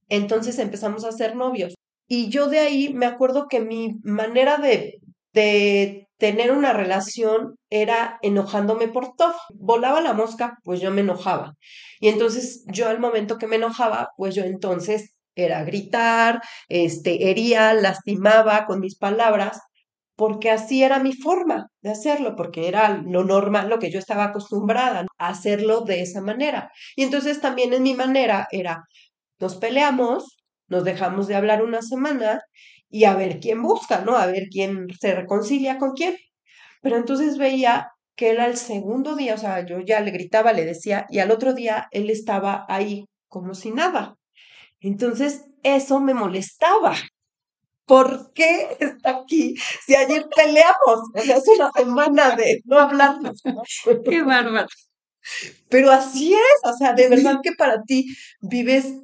entonces 0.09 0.59
empezamos 0.59 1.05
a 1.05 1.13
ser 1.13 1.37
novios. 1.37 1.75
Y 2.09 2.29
yo 2.31 2.49
de 2.49 2.61
ahí 2.61 2.93
me 2.95 3.07
acuerdo 3.07 3.47
que 3.49 3.61
mi 3.61 3.95
manera 4.03 4.59
de, 4.59 5.01
de 5.33 6.09
tener 6.21 6.53
una 6.53 6.73
relación 6.73 7.57
era 7.71 8.19
enojándome 8.23 8.89
por 8.89 9.17
todo. 9.17 9.35
Volaba 9.55 10.01
la 10.01 10.13
mosca, 10.13 10.59
pues 10.63 10.81
yo 10.81 10.91
me 10.93 11.01
enojaba. 11.01 11.55
Y 11.99 12.09
entonces 12.09 12.65
yo 12.69 12.89
al 12.89 13.01
momento 13.01 13.39
que 13.39 13.49
me 13.49 13.57
enojaba, 13.57 14.11
pues 14.17 14.35
yo 14.35 14.45
entonces 14.45 15.15
era 15.35 15.65
gritar, 15.65 16.43
este, 16.69 17.31
hería, 17.31 17.73
lastimaba 17.75 18.67
con 18.67 18.81
mis 18.81 18.97
palabras, 18.97 19.61
porque 20.15 20.51
así 20.51 20.83
era 20.85 20.99
mi 20.99 21.15
forma 21.15 21.69
de 21.81 21.91
hacerlo, 21.91 22.37
porque 22.37 22.69
era 22.69 23.03
lo 23.07 23.25
normal, 23.25 23.71
lo 23.71 23.79
que 23.79 23.91
yo 23.91 23.99
estaba 23.99 24.25
acostumbrada 24.25 25.07
a 25.19 25.29
hacerlo 25.29 25.81
de 25.81 26.03
esa 26.03 26.21
manera. 26.21 26.71
Y 26.97 27.05
entonces 27.05 27.41
también 27.41 27.73
en 27.73 27.83
mi 27.83 27.95
manera 27.95 28.47
era, 28.51 28.85
nos 29.39 29.57
peleamos, 29.57 30.37
nos 30.69 30.85
dejamos 30.85 31.27
de 31.29 31.37
hablar 31.37 31.63
una 31.63 31.81
semana 31.81 32.41
y 32.91 33.05
a 33.05 33.15
ver 33.15 33.41
quién 33.41 33.63
busca, 33.63 34.03
¿no? 34.03 34.17
A 34.17 34.27
ver 34.27 34.49
quién 34.51 34.89
se 35.01 35.15
reconcilia 35.15 35.79
con 35.79 35.93
quién. 35.93 36.17
Pero 36.83 36.97
entonces 36.97 37.39
veía 37.39 37.93
que 38.17 38.31
él 38.31 38.41
al 38.41 38.57
segundo 38.57 39.17
día, 39.17 39.35
o 39.35 39.39
sea, 39.39 39.65
yo 39.67 39.81
ya 39.81 40.01
le 40.01 40.11
gritaba, 40.11 40.53
le 40.53 40.65
decía, 40.65 41.07
y 41.11 41.21
al 41.21 41.31
otro 41.31 41.55
día 41.55 41.89
él 41.93 42.11
estaba 42.11 42.67
ahí 42.69 43.07
como 43.29 43.55
si 43.55 43.71
nada. 43.71 44.17
Entonces, 44.81 45.47
eso 45.63 46.01
me 46.01 46.15
molestaba. 46.15 46.97
¿Por 47.87 48.33
qué 48.35 48.77
está 48.79 49.11
aquí 49.23 49.57
si 49.85 49.95
ayer 49.95 50.27
peleamos? 50.35 51.01
O 51.15 51.21
sea, 51.21 51.37
es 51.37 51.49
una 51.49 51.71
semana 51.77 52.37
de 52.37 52.61
no 52.65 52.79
hablarnos. 52.79 53.43
Qué 54.09 54.23
bárbaro. 54.23 54.69
Pero 55.69 55.91
así 55.91 56.35
es, 56.35 56.71
o 56.71 56.73
sea, 56.77 56.93
de 56.95 57.09
verdad 57.09 57.41
que 57.43 57.53
para 57.53 57.83
ti 57.83 58.07
vives 58.41 58.95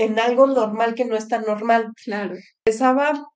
en 0.00 0.18
algo 0.18 0.46
normal 0.46 0.94
que 0.94 1.04
no 1.04 1.16
es 1.16 1.28
tan 1.28 1.42
normal. 1.42 1.92
Claro. 2.04 2.34
Empezaba 2.64 3.26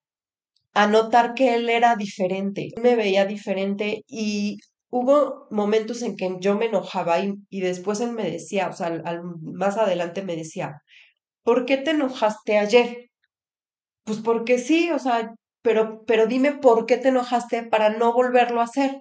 a 0.73 0.87
notar 0.87 1.35
que 1.35 1.54
él 1.54 1.68
era 1.68 1.94
diferente, 1.94 2.71
me 2.83 2.97
veía 2.97 3.26
diferente 3.26 4.02
y 4.09 4.59
hubo 4.90 5.47
momentos 5.50 6.02
en 6.02 6.16
que 6.16 6.37
yo 6.40 6.56
me 6.56 6.66
enojaba 6.66 7.21
y, 7.21 7.35
y 7.50 7.61
después 7.61 8.00
él 8.00 8.12
me 8.12 8.30
decía, 8.30 8.68
o 8.68 8.73
sea, 8.73 8.87
al, 8.87 9.23
más 9.42 9.76
adelante 9.76 10.23
me 10.23 10.37
decía, 10.37 10.80
¿por 11.42 11.66
qué 11.66 11.76
te 11.76 11.92
enojaste 11.92 12.59
ayer? 12.59 13.11
Pues 14.04 14.18
porque 14.18 14.59
sí, 14.59 14.90
o 14.90 14.99
sea, 14.99 15.35
pero, 15.62 16.04
pero 16.06 16.26
dime 16.26 16.52
por 16.52 16.87
qué 16.87 16.97
te 16.97 17.09
enojaste 17.09 17.64
para 17.64 17.90
no 17.90 18.12
volverlo 18.12 18.61
a 18.61 18.64
hacer. 18.64 19.00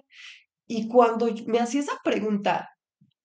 Y 0.66 0.88
cuando 0.88 1.28
me 1.46 1.60
hacía 1.60 1.80
esa 1.80 1.98
pregunta, 2.04 2.70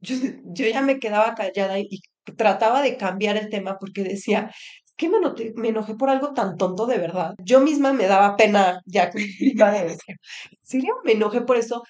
yo, 0.01 0.15
yo 0.45 0.67
ya 0.67 0.81
me 0.81 0.99
quedaba 0.99 1.35
callada 1.35 1.79
y, 1.79 2.01
trataba 2.35 2.81
de 2.81 2.97
cambiar 2.97 3.37
el 3.37 3.49
tema 3.49 3.77
porque 3.79 4.03
decía, 4.03 4.51
que 4.99 5.09
me, 5.09 5.17
me 5.55 5.69
enojé 5.69 5.95
por 5.95 6.09
algo 6.09 6.33
tan 6.33 6.57
tonto 6.57 6.85
de 6.85 6.97
verdad. 6.97 7.33
Yo 7.41 7.61
misma 7.61 7.93
me 7.93 8.05
daba 8.05 8.35
pena 8.35 8.81
ya 8.85 9.09
que 9.09 9.25
iba 9.39 9.71
de 9.71 9.97
serio? 10.61 10.95
Me 11.05 11.13
enojé 11.13 11.41
por 11.41 11.55
eso, 11.55 11.83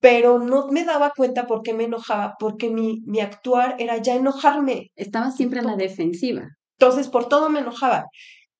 pero 0.00 0.40
no 0.40 0.66
me 0.68 0.84
daba 0.84 1.12
cuenta 1.16 1.46
por 1.46 1.62
qué 1.62 1.74
me 1.74 1.84
enojaba, 1.84 2.34
porque 2.40 2.68
mi, 2.68 3.02
mi 3.06 3.20
actuar 3.20 3.76
era 3.78 3.98
ya 3.98 4.16
enojarme. 4.16 4.90
Estaba 4.96 5.30
siempre 5.30 5.60
en 5.60 5.66
la 5.66 5.76
defensiva. 5.76 6.42
Entonces, 6.78 7.08
por 7.08 7.28
todo 7.28 7.48
me 7.50 7.60
enojaba. 7.60 8.06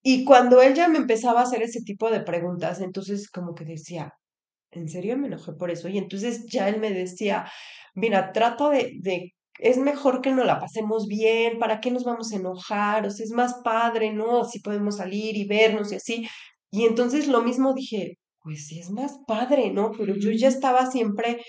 Y 0.03 0.25
cuando 0.25 0.63
él 0.63 0.75
ya 0.75 0.89
me 0.89 0.99
empezaba 0.99 1.41
a 1.41 1.43
hacer 1.43 1.63
ese 1.63 1.81
tipo 1.83 2.09
de 2.11 2.21
preguntas, 2.21 2.81
entonces 2.81 3.29
como 3.29 3.55
que 3.55 3.65
decía, 3.65 4.13
¿en 4.71 4.89
serio 4.89 5.19
me 5.19 5.27
enojé 5.27 5.53
por 5.55 5.71
eso? 5.73 5.89
Y 5.89 5.99
entonces 5.99 6.47
ya 6.49 6.69
él 6.69 6.79
me 6.79 6.93
decía, 6.93 7.51
mira, 7.95 8.33
trato 8.33 8.71
de, 8.71 8.93
de 9.01 9.35
es 9.59 9.79
mejor 9.79 10.21
que 10.21 10.33
nos 10.33 10.47
la 10.47 10.61
pasemos 10.61 11.07
bien, 11.07 11.59
¿para 11.59 11.81
qué 11.81 11.91
nos 11.91 12.05
vamos 12.05 12.33
a 12.33 12.37
enojar? 12.37 13.07
O 13.07 13.11
sea, 13.11 13.25
es 13.25 13.33
más 13.33 13.55
padre, 13.65 14.13
¿no? 14.13 14.45
Si 14.45 14.61
podemos 14.61 14.97
salir 14.97 15.37
y 15.37 15.47
vernos 15.47 15.93
y 15.93 15.97
así. 15.97 16.29
Y 16.71 16.85
entonces 16.85 17.29
lo 17.29 17.43
mismo 17.43 17.75
dije, 17.75 18.19
pues 18.41 18.67
sí 18.69 18.79
es 18.81 18.91
más 18.91 19.19
padre, 19.27 19.71
¿no? 19.73 19.93
Pero 19.97 20.15
yo 20.17 20.31
ya 20.33 20.49
estaba 20.49 20.91
siempre 20.91 21.43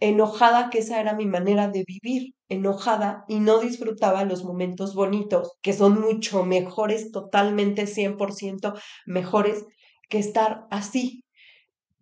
enojada, 0.00 0.70
que 0.70 0.78
esa 0.78 1.00
era 1.00 1.14
mi 1.14 1.26
manera 1.26 1.68
de 1.68 1.84
vivir, 1.86 2.32
enojada 2.48 3.24
y 3.28 3.40
no 3.40 3.60
disfrutaba 3.60 4.24
los 4.24 4.44
momentos 4.44 4.94
bonitos, 4.94 5.52
que 5.62 5.72
son 5.74 6.00
mucho 6.00 6.44
mejores, 6.44 7.10
totalmente 7.12 7.86
100% 7.86 8.74
mejores 9.06 9.66
que 10.08 10.18
estar 10.18 10.66
así, 10.70 11.24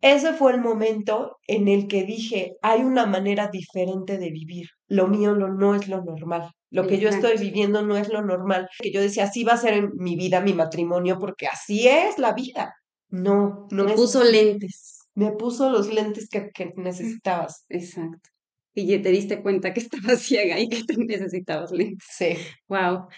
ese 0.00 0.33
fue 0.33 0.52
el 0.52 0.61
momento 0.61 1.38
en 1.47 1.67
el 1.69 1.88
que 1.88 2.05
dije, 2.05 2.57
hay 2.62 2.83
una 2.83 3.07
manera 3.07 3.49
diferente 3.49 4.19
de 4.19 4.31
vivir. 4.31 4.69
Lo 4.87 5.09
mío 5.09 5.35
no, 5.35 5.75
es 5.75 5.88
lo 5.88 6.05
normal. 6.05 6.50
Lo 6.71 6.87
que 6.87 6.99
yo 6.99 7.09
estoy 7.09 7.37
viviendo 7.38 7.83
no 7.83 7.97
es 7.97 8.09
lo 8.09 8.23
normal. 8.23 8.69
Que 8.81 8.93
yo 8.93 9.00
decía, 9.00 9.25
así 9.25 9.43
va 9.43 9.55
a 9.55 9.59
ser 9.59 9.75
en 9.75 9.90
mi 9.97 10.17
vida, 10.17 10.40
mi 10.40 10.52
matrimonio, 10.52 11.19
porque 11.19 11.47
así 11.47 11.88
es 11.88 12.19
la 12.19 12.33
vida. 12.33 12.75
No, 13.09 13.67
no 13.71 13.85
Me 13.85 13.95
puso 13.95 14.23
lentes. 14.23 14.99
Me 15.14 15.33
puso 15.33 15.71
los 15.71 15.93
lentes 15.93 16.28
que, 16.28 16.50
que 16.55 16.73
necesitabas. 16.76 17.64
Exacto. 17.69 18.31
Y 18.75 18.97
te 19.00 19.09
diste 19.11 19.43
cuenta 19.43 19.73
que 19.73 19.81
estabas 19.81 20.21
ciega 20.21 20.61
y 20.61 20.69
que 20.69 20.85
te 20.85 20.97
necesitabas 20.97 21.73
lentes. 21.73 22.07
Sí. 22.09 22.37
Wow. 22.69 23.09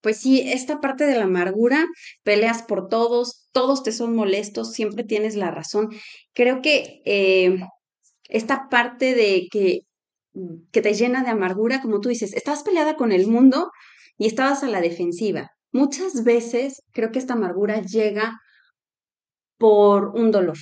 Pues 0.00 0.18
sí, 0.18 0.40
esta 0.40 0.80
parte 0.80 1.04
de 1.06 1.16
la 1.16 1.24
amargura, 1.24 1.86
peleas 2.22 2.62
por 2.62 2.88
todos, 2.88 3.48
todos 3.52 3.82
te 3.82 3.92
son 3.92 4.14
molestos, 4.14 4.72
siempre 4.72 5.04
tienes 5.04 5.34
la 5.36 5.50
razón. 5.50 5.88
Creo 6.34 6.62
que 6.62 7.02
eh, 7.04 7.58
esta 8.28 8.68
parte 8.70 9.14
de 9.14 9.48
que, 9.50 9.80
que 10.72 10.82
te 10.82 10.94
llena 10.94 11.24
de 11.24 11.30
amargura, 11.30 11.82
como 11.82 12.00
tú 12.00 12.08
dices, 12.10 12.34
estás 12.34 12.62
peleada 12.62 12.96
con 12.96 13.12
el 13.12 13.26
mundo 13.26 13.70
y 14.18 14.26
estabas 14.26 14.62
a 14.62 14.68
la 14.68 14.80
defensiva. 14.80 15.50
Muchas 15.72 16.24
veces 16.24 16.82
creo 16.92 17.10
que 17.12 17.18
esta 17.18 17.34
amargura 17.34 17.82
llega 17.82 18.38
por 19.58 20.10
un 20.14 20.30
dolor, 20.30 20.58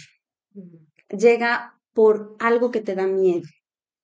llega 1.11 1.75
por 1.92 2.37
algo 2.38 2.70
que 2.70 2.81
te 2.81 2.94
da 2.94 3.07
miedo. 3.07 3.42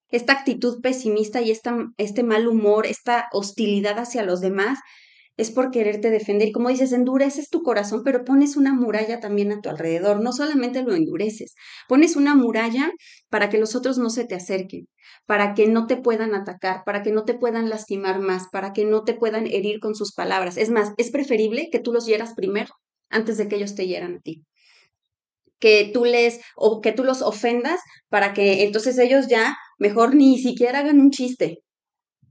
Esta 0.09 0.35
actitud 0.35 0.81
pesimista 0.83 1.41
y 1.41 1.51
esta, 1.51 1.77
este 1.97 2.23
mal 2.23 2.47
humor, 2.47 2.87
esta 2.87 3.29
hostilidad 3.33 3.99
hacia 3.99 4.23
los 4.23 4.41
demás, 4.41 4.79
es 5.43 5.51
por 5.51 5.71
quererte 5.71 6.11
defender. 6.11 6.53
Como 6.53 6.69
dices, 6.69 6.93
endureces 6.93 7.51
tu 7.51 7.63
corazón, 7.63 8.03
pero 8.05 8.25
pones 8.25 8.57
una 8.57 8.73
muralla 8.73 9.21
también 9.21 9.53
a 9.53 9.61
tu 9.61 9.69
alrededor. 9.69 10.23
No 10.23 10.33
solamente 10.33 10.83
lo 10.83 10.95
endureces, 10.95 11.55
pones 11.89 12.17
una 12.17 12.35
muralla 12.35 12.91
para 13.29 13.51
que 13.51 13.59
los 13.59 13.75
otros 13.75 13.99
no 13.99 14.11
se 14.11 14.25
te 14.25 14.35
acerquen, 14.35 14.89
para 15.27 15.55
que 15.55 15.67
no 15.67 15.87
te 15.87 15.97
puedan 15.97 16.35
atacar, 16.35 16.83
para 16.85 17.03
que 17.03 17.13
no 17.13 17.25
te 17.25 17.35
puedan 17.35 17.69
lastimar 17.69 18.21
más, 18.21 18.49
para 18.51 18.73
que 18.73 18.85
no 18.85 19.05
te 19.05 19.15
puedan 19.15 19.47
herir 19.47 19.81
con 19.81 19.95
sus 19.95 20.15
palabras. 20.15 20.57
Es 20.57 20.71
más, 20.71 20.93
es 20.97 21.11
preferible 21.11 21.69
que 21.71 21.81
tú 21.81 21.93
los 21.93 22.07
hieras 22.07 22.35
primero 22.35 22.73
antes 23.11 23.37
de 23.37 23.49
que 23.49 23.57
ellos 23.57 23.75
te 23.75 23.87
hieran 23.87 24.17
a 24.17 24.21
ti 24.21 24.43
que 25.59 25.89
tú 25.95 26.05
les 26.05 26.41
o 26.57 26.81
que 26.81 26.91
tú 26.91 27.05
los 27.05 27.23
ofendas 27.23 27.79
para 28.09 28.33
que 28.35 28.65
entonces 28.65 28.99
ellos 28.99 29.29
ya 29.29 29.57
mejor 29.79 30.13
ni 30.17 30.37
siquiera 30.39 30.81
hagan 30.81 30.99
un 30.99 31.13
chiste. 31.13 31.59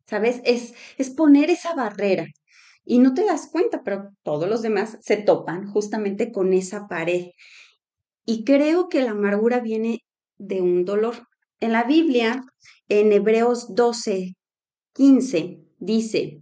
¿Sabes? 0.06 0.42
Es, 0.44 0.74
es 0.98 1.10
poner 1.10 1.50
esa 1.50 1.74
barrera 1.74 2.26
y 2.84 3.00
no 3.00 3.14
te 3.14 3.26
das 3.26 3.50
cuenta, 3.52 3.84
pero 3.84 4.10
todos 4.24 4.50
los 4.50 4.62
demás 4.62 4.98
se 5.02 5.18
topan 5.18 5.68
justamente 5.68 6.32
con 6.32 6.54
esa 6.54 6.88
pared. 6.88 7.28
Y 8.26 8.44
creo 8.44 8.90
que 8.90 9.02
la 9.02 9.12
amargura 9.12 9.60
viene 9.60 10.00
de 10.38 10.62
un 10.62 10.86
dolor. 10.86 11.28
En 11.60 11.72
la 11.74 11.84
Biblia, 11.84 12.44
en 12.88 13.12
Hebreos 13.12 13.76
12, 13.76 14.34
15, 14.94 15.60
dice, 15.78 16.42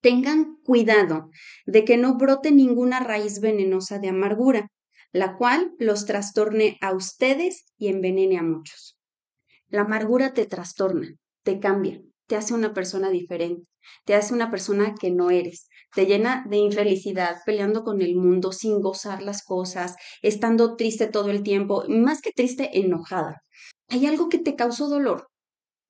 tengan 0.00 0.56
cuidado 0.64 1.30
de 1.66 1.84
que 1.84 1.96
no 1.96 2.16
brote 2.16 2.50
ninguna 2.50 3.00
raíz 3.00 3.40
venenosa 3.40 3.98
de 3.98 4.08
amargura, 4.08 4.68
la 5.12 5.36
cual 5.36 5.72
los 5.78 6.06
trastorne 6.06 6.78
a 6.80 6.92
ustedes 6.92 7.64
y 7.76 7.88
envenene 7.88 8.38
a 8.38 8.42
muchos. 8.42 8.96
La 9.68 9.82
amargura 9.82 10.32
te 10.32 10.46
trastorna, 10.46 11.08
te 11.42 11.58
cambia, 11.58 12.02
te 12.32 12.38
hace 12.38 12.54
una 12.54 12.72
persona 12.72 13.10
diferente, 13.10 13.68
te 14.06 14.14
hace 14.14 14.32
una 14.32 14.50
persona 14.50 14.94
que 14.98 15.10
no 15.10 15.28
eres, 15.28 15.68
te 15.94 16.06
llena 16.06 16.46
de 16.48 16.56
infelicidad, 16.56 17.42
peleando 17.44 17.84
con 17.84 18.00
el 18.00 18.16
mundo 18.16 18.52
sin 18.52 18.80
gozar 18.80 19.22
las 19.22 19.44
cosas, 19.44 19.96
estando 20.22 20.76
triste 20.76 21.08
todo 21.08 21.28
el 21.28 21.42
tiempo, 21.42 21.84
más 21.88 22.22
que 22.22 22.32
triste, 22.32 22.70
enojada. 22.78 23.42
Hay 23.88 24.06
algo 24.06 24.30
que 24.30 24.38
te 24.38 24.56
causó 24.56 24.88
dolor. 24.88 25.28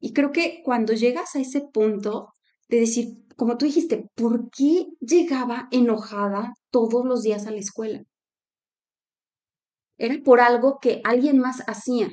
Y 0.01 0.15
creo 0.15 0.33
que 0.33 0.63
cuando 0.65 0.95
llegas 0.95 1.37
a 1.37 1.39
ese 1.39 1.61
punto 1.73 2.31
de 2.69 2.81
decir, 2.81 3.25
como 3.37 3.57
tú 3.57 3.67
dijiste, 3.67 4.11
¿por 4.17 4.51
qué 4.51 4.87
llegaba 4.99 5.69
enojada 5.71 6.55
todos 6.73 7.05
los 7.05 7.23
días 7.23 7.47
a 7.47 7.53
la 7.53 7.61
escuela? 7.61 8.03
Era 9.97 10.17
por 10.25 10.41
algo 10.41 10.81
que 10.81 11.03
alguien 11.05 11.39
más 11.39 11.63
hacía. 11.69 12.09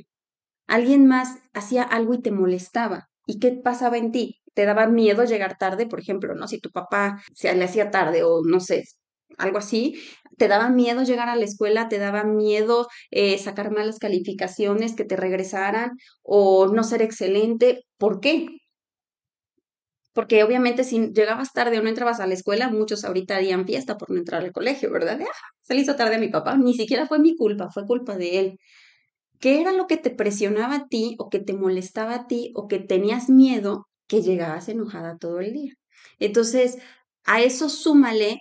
Alguien 0.68 1.08
más 1.08 1.40
hacía 1.52 1.82
algo 1.82 2.14
y 2.14 2.22
te 2.22 2.30
molestaba. 2.30 3.10
¿Y 3.30 3.40
qué 3.40 3.52
pasaba 3.52 3.98
en 3.98 4.12
ti? 4.12 4.40
te 4.60 4.66
daba 4.66 4.88
miedo 4.88 5.24
llegar 5.24 5.58
tarde, 5.58 5.88
por 5.88 6.00
ejemplo, 6.02 6.36
¿no? 6.36 6.48
Si 6.48 6.60
tu 6.60 6.70
papá 6.72 7.22
se 7.34 7.56
le 7.56 7.64
hacía 7.64 7.92
tarde 7.92 8.24
o 8.24 8.42
no 8.44 8.60
sé, 8.60 8.84
algo 9.38 9.58
así, 9.58 10.02
te 10.38 10.50
daba 10.50 10.70
miedo 10.70 11.04
llegar 11.04 11.30
a 11.30 11.36
la 11.38 11.46
escuela, 11.46 11.88
te 11.88 11.98
daba 11.98 12.26
miedo 12.26 12.88
eh, 13.12 13.38
sacar 13.38 13.72
malas 13.72 14.00
calificaciones, 14.00 14.96
que 14.96 15.06
te 15.06 15.16
regresaran 15.16 15.92
o 16.24 16.68
no 16.68 16.84
ser 16.84 17.02
excelente. 17.02 17.86
¿Por 17.98 18.20
qué? 18.20 18.48
Porque 20.14 20.44
obviamente 20.44 20.84
si 20.84 21.12
llegabas 21.14 21.54
tarde 21.54 21.80
o 21.80 21.82
no 21.82 21.88
entrabas 21.88 22.20
a 22.20 22.28
la 22.28 22.34
escuela, 22.34 22.70
muchos 22.70 23.06
ahorita 23.06 23.38
harían 23.38 23.66
fiesta 23.66 23.98
por 23.98 24.10
no 24.10 24.18
entrar 24.18 24.44
al 24.44 24.52
colegio, 24.52 24.92
¿verdad? 24.92 25.20
Ah, 25.22 25.48
se 25.62 25.74
le 25.76 25.82
hizo 25.82 25.96
tarde 25.96 26.16
a 26.16 26.20
mi 26.20 26.28
papá, 26.28 26.58
ni 26.58 26.74
siquiera 26.74 27.08
fue 27.08 27.20
mi 27.20 27.38
culpa, 27.38 27.70
fue 27.70 27.86
culpa 27.86 28.18
de 28.18 28.40
él. 28.40 28.60
¿Qué 29.40 29.62
era 29.62 29.72
lo 29.72 29.88
que 29.88 29.98
te 29.98 30.10
presionaba 30.10 30.76
a 30.76 30.88
ti 30.88 31.16
o 31.20 31.30
que 31.30 31.40
te 31.40 31.54
molestaba 31.54 32.14
a 32.16 32.28
ti 32.28 32.52
o 32.56 32.68
que 32.68 32.80
tenías 32.80 33.30
miedo 33.30 33.90
que 34.10 34.22
llegabas 34.22 34.68
enojada 34.68 35.18
todo 35.18 35.40
el 35.40 35.54
día. 35.54 35.74
Entonces, 36.18 36.80
a 37.26 37.42
eso 37.42 37.70
súmale 37.70 38.40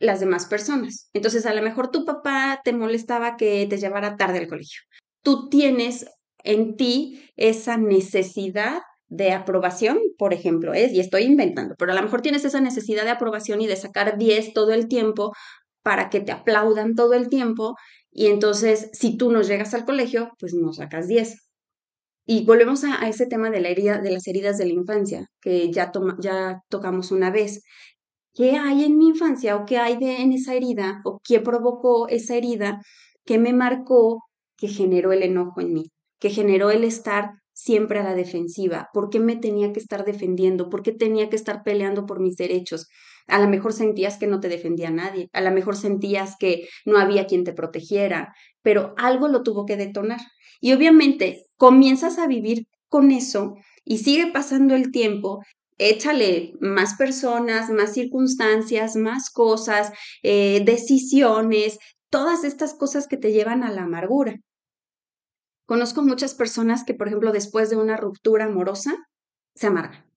las 0.00 0.18
demás 0.18 0.46
personas. 0.46 1.10
Entonces, 1.12 1.46
a 1.46 1.54
lo 1.54 1.62
mejor 1.62 1.90
tu 1.90 2.04
papá 2.04 2.60
te 2.64 2.72
molestaba 2.72 3.36
que 3.36 3.66
te 3.68 3.78
llevara 3.78 4.16
tarde 4.16 4.38
al 4.38 4.48
colegio. 4.48 4.80
Tú 5.22 5.48
tienes 5.48 6.06
en 6.38 6.76
ti 6.76 7.22
esa 7.36 7.76
necesidad 7.76 8.80
de 9.08 9.32
aprobación, 9.32 9.98
por 10.18 10.32
ejemplo, 10.32 10.72
es, 10.74 10.92
y 10.92 11.00
estoy 11.00 11.22
inventando, 11.24 11.74
pero 11.78 11.92
a 11.92 11.94
lo 11.94 12.02
mejor 12.02 12.22
tienes 12.22 12.44
esa 12.44 12.60
necesidad 12.60 13.04
de 13.04 13.10
aprobación 13.10 13.60
y 13.60 13.66
de 13.66 13.76
sacar 13.76 14.18
10 14.18 14.54
todo 14.54 14.72
el 14.72 14.88
tiempo 14.88 15.32
para 15.84 16.10
que 16.10 16.20
te 16.20 16.32
aplaudan 16.32 16.94
todo 16.96 17.12
el 17.12 17.28
tiempo, 17.28 17.76
y 18.10 18.28
entonces 18.28 18.90
si 18.92 19.16
tú 19.16 19.30
no 19.30 19.42
llegas 19.42 19.74
al 19.74 19.84
colegio, 19.84 20.32
pues 20.40 20.54
no 20.54 20.72
sacas 20.72 21.06
10. 21.08 21.44
Y 22.26 22.46
volvemos 22.46 22.84
a, 22.84 23.06
ese 23.06 23.26
tema 23.26 23.50
de, 23.50 23.60
la 23.60 23.68
herida, 23.68 23.98
de 23.98 24.10
las 24.10 24.26
heridas 24.26 24.56
de 24.56 24.64
la 24.64 24.72
infancia, 24.72 25.26
que 25.42 25.70
ya, 25.70 25.92
ya 26.20 26.60
tocamos 26.70 27.12
una 27.12 27.30
vez. 27.30 27.62
¿Qué 28.32 28.52
hay 28.52 28.84
en 28.84 28.96
mi 28.96 29.08
infancia 29.08 29.56
o 29.56 29.66
qué 29.66 29.76
hay 29.78 29.98
en 30.00 30.32
esa 30.32 30.54
herida 30.54 31.02
o 31.04 31.20
qué 31.22 31.40
provocó 31.40 32.08
esa 32.08 32.34
herida 32.34 32.80
que 33.26 33.38
me 33.38 33.52
marcó, 33.52 34.22
que 34.56 34.68
generó 34.68 35.12
el 35.12 35.22
enojo 35.22 35.60
en 35.60 35.74
mí, 35.74 35.90
que 36.18 36.30
generó 36.30 36.70
el 36.70 36.84
estar 36.84 37.32
siempre 37.52 37.98
a 37.98 38.04
la 38.04 38.14
defensiva? 38.14 38.88
¿Por 38.94 39.10
qué 39.10 39.20
me 39.20 39.36
tenía 39.36 39.72
que 39.72 39.80
estar 39.80 40.06
defendiendo? 40.06 40.70
¿Por 40.70 40.82
qué 40.82 40.92
tenía 40.92 41.28
que 41.28 41.36
estar 41.36 41.62
peleando 41.62 42.06
por 42.06 42.20
mis 42.20 42.36
derechos? 42.36 42.88
A 43.26 43.38
lo 43.38 43.48
mejor 43.48 43.72
sentías 43.72 44.18
que 44.18 44.26
no 44.26 44.40
te 44.40 44.48
defendía 44.48 44.90
nadie, 44.90 45.28
a 45.32 45.40
lo 45.40 45.50
mejor 45.50 45.76
sentías 45.76 46.36
que 46.38 46.68
no 46.84 46.98
había 46.98 47.26
quien 47.26 47.44
te 47.44 47.52
protegiera, 47.52 48.34
pero 48.62 48.94
algo 48.96 49.28
lo 49.28 49.42
tuvo 49.42 49.64
que 49.66 49.76
detonar. 49.76 50.20
Y 50.60 50.72
obviamente 50.72 51.46
comienzas 51.56 52.18
a 52.18 52.26
vivir 52.26 52.66
con 52.88 53.10
eso 53.10 53.54
y 53.84 53.98
sigue 53.98 54.30
pasando 54.32 54.74
el 54.74 54.90
tiempo. 54.90 55.42
Échale 55.78 56.52
más 56.60 56.94
personas, 56.94 57.70
más 57.70 57.94
circunstancias, 57.94 58.94
más 58.94 59.30
cosas, 59.30 59.92
eh, 60.22 60.62
decisiones, 60.64 61.78
todas 62.10 62.44
estas 62.44 62.74
cosas 62.74 63.08
que 63.08 63.16
te 63.16 63.32
llevan 63.32 63.64
a 63.64 63.72
la 63.72 63.82
amargura. 63.82 64.36
Conozco 65.66 66.02
muchas 66.02 66.34
personas 66.34 66.84
que, 66.84 66.94
por 66.94 67.08
ejemplo, 67.08 67.32
después 67.32 67.70
de 67.70 67.76
una 67.76 67.96
ruptura 67.96 68.44
amorosa, 68.44 68.94
se 69.54 69.66
amargan 69.66 70.13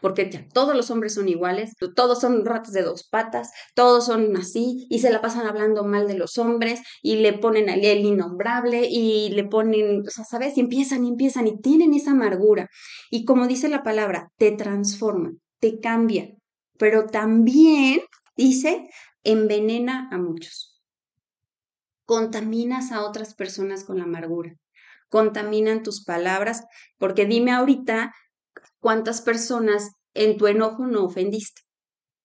porque 0.00 0.30
ya 0.30 0.46
todos 0.52 0.74
los 0.74 0.90
hombres 0.90 1.14
son 1.14 1.28
iguales, 1.28 1.74
todos 1.94 2.20
son 2.20 2.44
ratas 2.44 2.72
de 2.72 2.82
dos 2.82 3.08
patas, 3.08 3.50
todos 3.74 4.06
son 4.06 4.36
así 4.36 4.86
y 4.90 5.00
se 5.00 5.10
la 5.10 5.20
pasan 5.20 5.46
hablando 5.46 5.84
mal 5.84 6.06
de 6.06 6.14
los 6.14 6.38
hombres 6.38 6.80
y 7.02 7.16
le 7.16 7.32
ponen 7.32 7.70
al 7.70 7.84
el 7.84 8.04
innombrable 8.04 8.86
y 8.88 9.30
le 9.30 9.44
ponen, 9.44 10.02
o 10.06 10.10
sea, 10.10 10.24
¿sabes? 10.24 10.56
Y 10.56 10.60
empiezan 10.60 11.04
y 11.04 11.08
empiezan 11.08 11.46
y 11.46 11.60
tienen 11.60 11.94
esa 11.94 12.12
amargura. 12.12 12.68
Y 13.10 13.24
como 13.24 13.46
dice 13.46 13.68
la 13.68 13.82
palabra, 13.82 14.28
te 14.36 14.52
transforma, 14.52 15.32
te 15.60 15.80
cambia, 15.80 16.28
pero 16.78 17.06
también, 17.06 18.00
dice, 18.36 18.88
envenena 19.24 20.08
a 20.12 20.18
muchos. 20.18 20.80
Contaminas 22.04 22.92
a 22.92 23.04
otras 23.04 23.34
personas 23.34 23.84
con 23.84 23.98
la 23.98 24.04
amargura 24.04 24.56
contaminan 25.12 25.82
tus 25.82 26.02
palabras, 26.04 26.64
porque 26.96 27.26
dime 27.26 27.52
ahorita 27.52 28.14
cuántas 28.82 29.22
personas 29.22 29.92
en 30.12 30.36
tu 30.36 30.48
enojo 30.48 30.86
no 30.86 31.04
ofendiste 31.04 31.62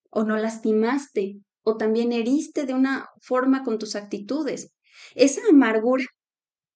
o 0.09 0.23
no 0.23 0.35
lastimaste 0.37 1.39
o 1.63 1.77
también 1.77 2.11
heriste 2.11 2.65
de 2.65 2.73
una 2.73 3.07
forma 3.21 3.63
con 3.63 3.77
tus 3.77 3.95
actitudes. 3.95 4.71
Esa 5.13 5.41
amargura 5.49 6.05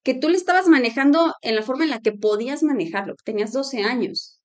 que 0.03 0.13
tú 0.13 0.29
le 0.29 0.37
estabas 0.37 0.67
manejando 0.67 1.33
en 1.41 1.55
la 1.55 1.63
forma 1.63 1.83
en 1.83 1.89
la 1.89 1.99
que 1.99 2.11
podías 2.11 2.61
manejarlo, 2.61 3.15
tenías 3.25 3.51
12 3.53 3.83
años, 3.83 4.39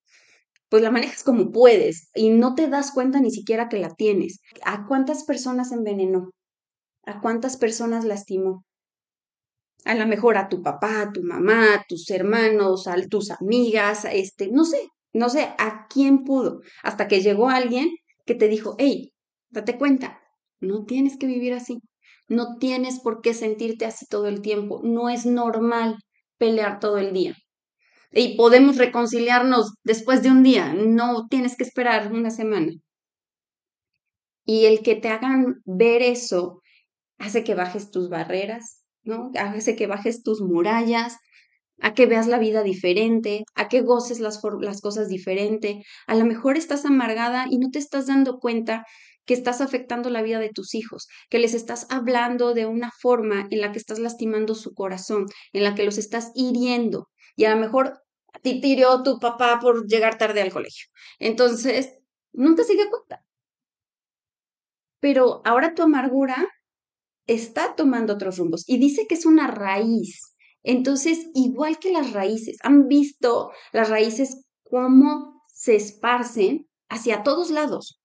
pues 0.70 0.82
la 0.82 0.90
manejas 0.90 1.22
como 1.22 1.52
puedes 1.52 2.08
y 2.14 2.30
no 2.30 2.54
te 2.54 2.68
das 2.68 2.90
cuenta 2.92 3.20
ni 3.20 3.30
siquiera 3.30 3.68
que 3.68 3.78
la 3.78 3.94
tienes. 3.94 4.40
¿A 4.64 4.86
cuántas 4.86 5.24
personas 5.24 5.70
envenenó? 5.70 6.30
¿A 7.04 7.20
cuántas 7.20 7.58
personas 7.58 8.04
lastimó? 8.04 8.64
A 9.84 9.94
lo 9.94 10.06
mejor 10.06 10.38
a 10.38 10.48
tu 10.48 10.62
papá, 10.62 11.02
a 11.02 11.12
tu 11.12 11.22
mamá, 11.22 11.74
a 11.74 11.84
tus 11.86 12.10
hermanos, 12.10 12.86
a 12.86 12.96
tus 13.08 13.30
amigas, 13.30 14.06
este, 14.10 14.48
no 14.50 14.64
sé, 14.64 14.88
no 15.16 15.28
sé 15.28 15.54
a 15.58 15.86
quién 15.88 16.24
pudo, 16.24 16.60
hasta 16.82 17.08
que 17.08 17.20
llegó 17.20 17.48
alguien 17.48 17.90
que 18.24 18.34
te 18.34 18.48
dijo, 18.48 18.76
hey, 18.78 19.12
date 19.50 19.78
cuenta, 19.78 20.20
no 20.60 20.84
tienes 20.84 21.16
que 21.18 21.26
vivir 21.26 21.54
así, 21.54 21.78
no 22.28 22.58
tienes 22.58 23.00
por 23.00 23.20
qué 23.22 23.34
sentirte 23.34 23.86
así 23.86 24.06
todo 24.06 24.26
el 24.26 24.42
tiempo, 24.42 24.80
no 24.82 25.08
es 25.08 25.26
normal 25.26 25.96
pelear 26.38 26.80
todo 26.80 26.98
el 26.98 27.12
día. 27.12 27.34
Y 28.12 28.36
podemos 28.36 28.76
reconciliarnos 28.76 29.74
después 29.84 30.22
de 30.22 30.30
un 30.30 30.42
día, 30.42 30.74
no 30.74 31.26
tienes 31.28 31.56
que 31.56 31.64
esperar 31.64 32.12
una 32.12 32.30
semana. 32.30 32.72
Y 34.44 34.66
el 34.66 34.82
que 34.82 34.94
te 34.94 35.08
hagan 35.08 35.56
ver 35.64 36.02
eso 36.02 36.60
hace 37.18 37.42
que 37.42 37.54
bajes 37.54 37.90
tus 37.90 38.08
barreras, 38.08 38.84
¿no? 39.02 39.30
Hace 39.38 39.76
que 39.76 39.86
bajes 39.86 40.22
tus 40.22 40.40
murallas, 40.40 41.16
a 41.80 41.94
que 41.94 42.06
veas 42.06 42.26
la 42.26 42.38
vida 42.38 42.62
diferente, 42.62 43.44
a 43.54 43.68
que 43.68 43.82
goces 43.82 44.20
las, 44.20 44.40
las 44.60 44.80
cosas 44.80 45.08
diferente. 45.08 45.82
A 46.06 46.14
lo 46.14 46.24
mejor 46.24 46.56
estás 46.56 46.84
amargada 46.84 47.46
y 47.50 47.58
no 47.58 47.70
te 47.70 47.78
estás 47.78 48.06
dando 48.06 48.38
cuenta 48.38 48.84
que 49.26 49.34
estás 49.34 49.60
afectando 49.60 50.08
la 50.08 50.22
vida 50.22 50.38
de 50.38 50.50
tus 50.50 50.74
hijos, 50.74 51.08
que 51.28 51.38
les 51.38 51.52
estás 51.52 51.86
hablando 51.90 52.54
de 52.54 52.66
una 52.66 52.90
forma 53.00 53.48
en 53.50 53.60
la 53.60 53.72
que 53.72 53.78
estás 53.78 53.98
lastimando 53.98 54.54
su 54.54 54.72
corazón, 54.72 55.26
en 55.52 55.64
la 55.64 55.74
que 55.74 55.84
los 55.84 55.98
estás 55.98 56.30
hiriendo. 56.34 57.08
Y 57.34 57.44
a 57.44 57.54
lo 57.54 57.60
mejor 57.60 58.00
te 58.42 58.54
tiró 58.60 59.02
tu 59.02 59.18
papá 59.18 59.58
por 59.60 59.86
llegar 59.86 60.16
tarde 60.16 60.42
al 60.42 60.52
colegio. 60.52 60.86
Entonces, 61.18 61.98
no 62.32 62.54
te 62.54 62.64
sigue 62.64 62.88
cuenta. 62.88 63.24
Pero 65.00 65.42
ahora 65.44 65.74
tu 65.74 65.82
amargura 65.82 66.48
está 67.26 67.74
tomando 67.74 68.14
otros 68.14 68.38
rumbos 68.38 68.64
y 68.66 68.78
dice 68.78 69.06
que 69.08 69.16
es 69.16 69.26
una 69.26 69.48
raíz 69.48 70.35
entonces, 70.66 71.28
igual 71.32 71.78
que 71.78 71.92
las 71.92 72.12
raíces, 72.12 72.58
han 72.64 72.88
visto 72.88 73.52
las 73.72 73.88
raíces 73.88 74.44
cómo 74.64 75.44
se 75.46 75.76
esparcen 75.76 76.66
hacia 76.88 77.22
todos 77.22 77.50
lados. 77.50 78.02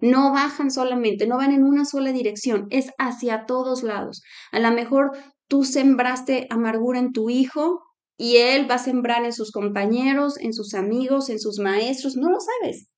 No 0.00 0.32
bajan 0.32 0.70
solamente, 0.70 1.26
no 1.26 1.36
van 1.36 1.52
en 1.52 1.64
una 1.64 1.84
sola 1.84 2.12
dirección, 2.12 2.66
es 2.70 2.92
hacia 2.96 3.44
todos 3.44 3.82
lados. 3.82 4.22
A 4.52 4.58
lo 4.58 4.70
mejor 4.70 5.10
tú 5.48 5.64
sembraste 5.64 6.46
amargura 6.48 6.98
en 6.98 7.12
tu 7.12 7.28
hijo 7.28 7.82
y 8.16 8.36
él 8.36 8.70
va 8.70 8.76
a 8.76 8.78
sembrar 8.78 9.26
en 9.26 9.34
sus 9.34 9.52
compañeros, 9.52 10.38
en 10.38 10.54
sus 10.54 10.72
amigos, 10.72 11.28
en 11.28 11.38
sus 11.38 11.58
maestros, 11.58 12.16
no 12.16 12.30
lo 12.30 12.38
sabes, 12.40 12.88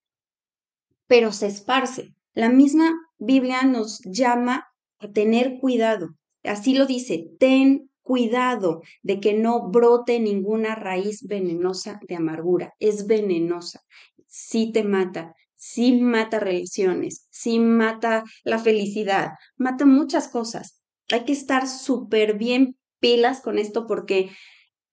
pero 1.08 1.32
se 1.32 1.48
esparce. 1.48 2.14
La 2.32 2.48
misma 2.48 2.92
Biblia 3.18 3.64
nos 3.64 4.00
llama 4.04 4.68
a 5.00 5.10
tener 5.10 5.58
cuidado. 5.60 6.10
Así 6.44 6.74
lo 6.74 6.86
dice, 6.86 7.26
ten 7.40 7.89
cuidado 8.10 8.82
de 9.04 9.20
que 9.20 9.34
no 9.34 9.70
brote 9.70 10.18
ninguna 10.18 10.74
raíz 10.74 11.22
venenosa 11.28 12.00
de 12.08 12.16
amargura. 12.16 12.74
Es 12.80 13.06
venenosa. 13.06 13.82
Sí 14.26 14.72
te 14.72 14.82
mata, 14.82 15.36
sí 15.54 15.92
mata 15.92 16.40
relaciones, 16.40 17.28
sí 17.30 17.60
mata 17.60 18.24
la 18.42 18.58
felicidad, 18.58 19.34
mata 19.56 19.86
muchas 19.86 20.26
cosas. 20.26 20.82
Hay 21.12 21.24
que 21.24 21.30
estar 21.30 21.68
súper 21.68 22.36
bien 22.36 22.76
pilas 22.98 23.42
con 23.42 23.58
esto 23.58 23.86
porque 23.86 24.30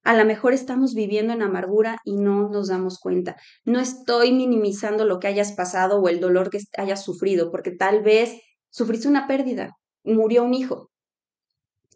a 0.04 0.14
lo 0.14 0.24
mejor 0.24 0.52
estamos 0.52 0.94
viviendo 0.94 1.32
en 1.32 1.42
amargura 1.42 1.98
y 2.04 2.18
no 2.18 2.48
nos 2.48 2.68
damos 2.68 3.00
cuenta. 3.00 3.34
No 3.64 3.80
estoy 3.80 4.30
minimizando 4.30 5.04
lo 5.04 5.18
que 5.18 5.26
hayas 5.26 5.54
pasado 5.54 6.00
o 6.00 6.08
el 6.08 6.20
dolor 6.20 6.50
que 6.50 6.60
hayas 6.76 7.02
sufrido, 7.02 7.50
porque 7.50 7.72
tal 7.72 8.00
vez 8.00 8.40
sufriste 8.70 9.08
una 9.08 9.26
pérdida, 9.26 9.72
murió 10.04 10.44
un 10.44 10.54
hijo. 10.54 10.92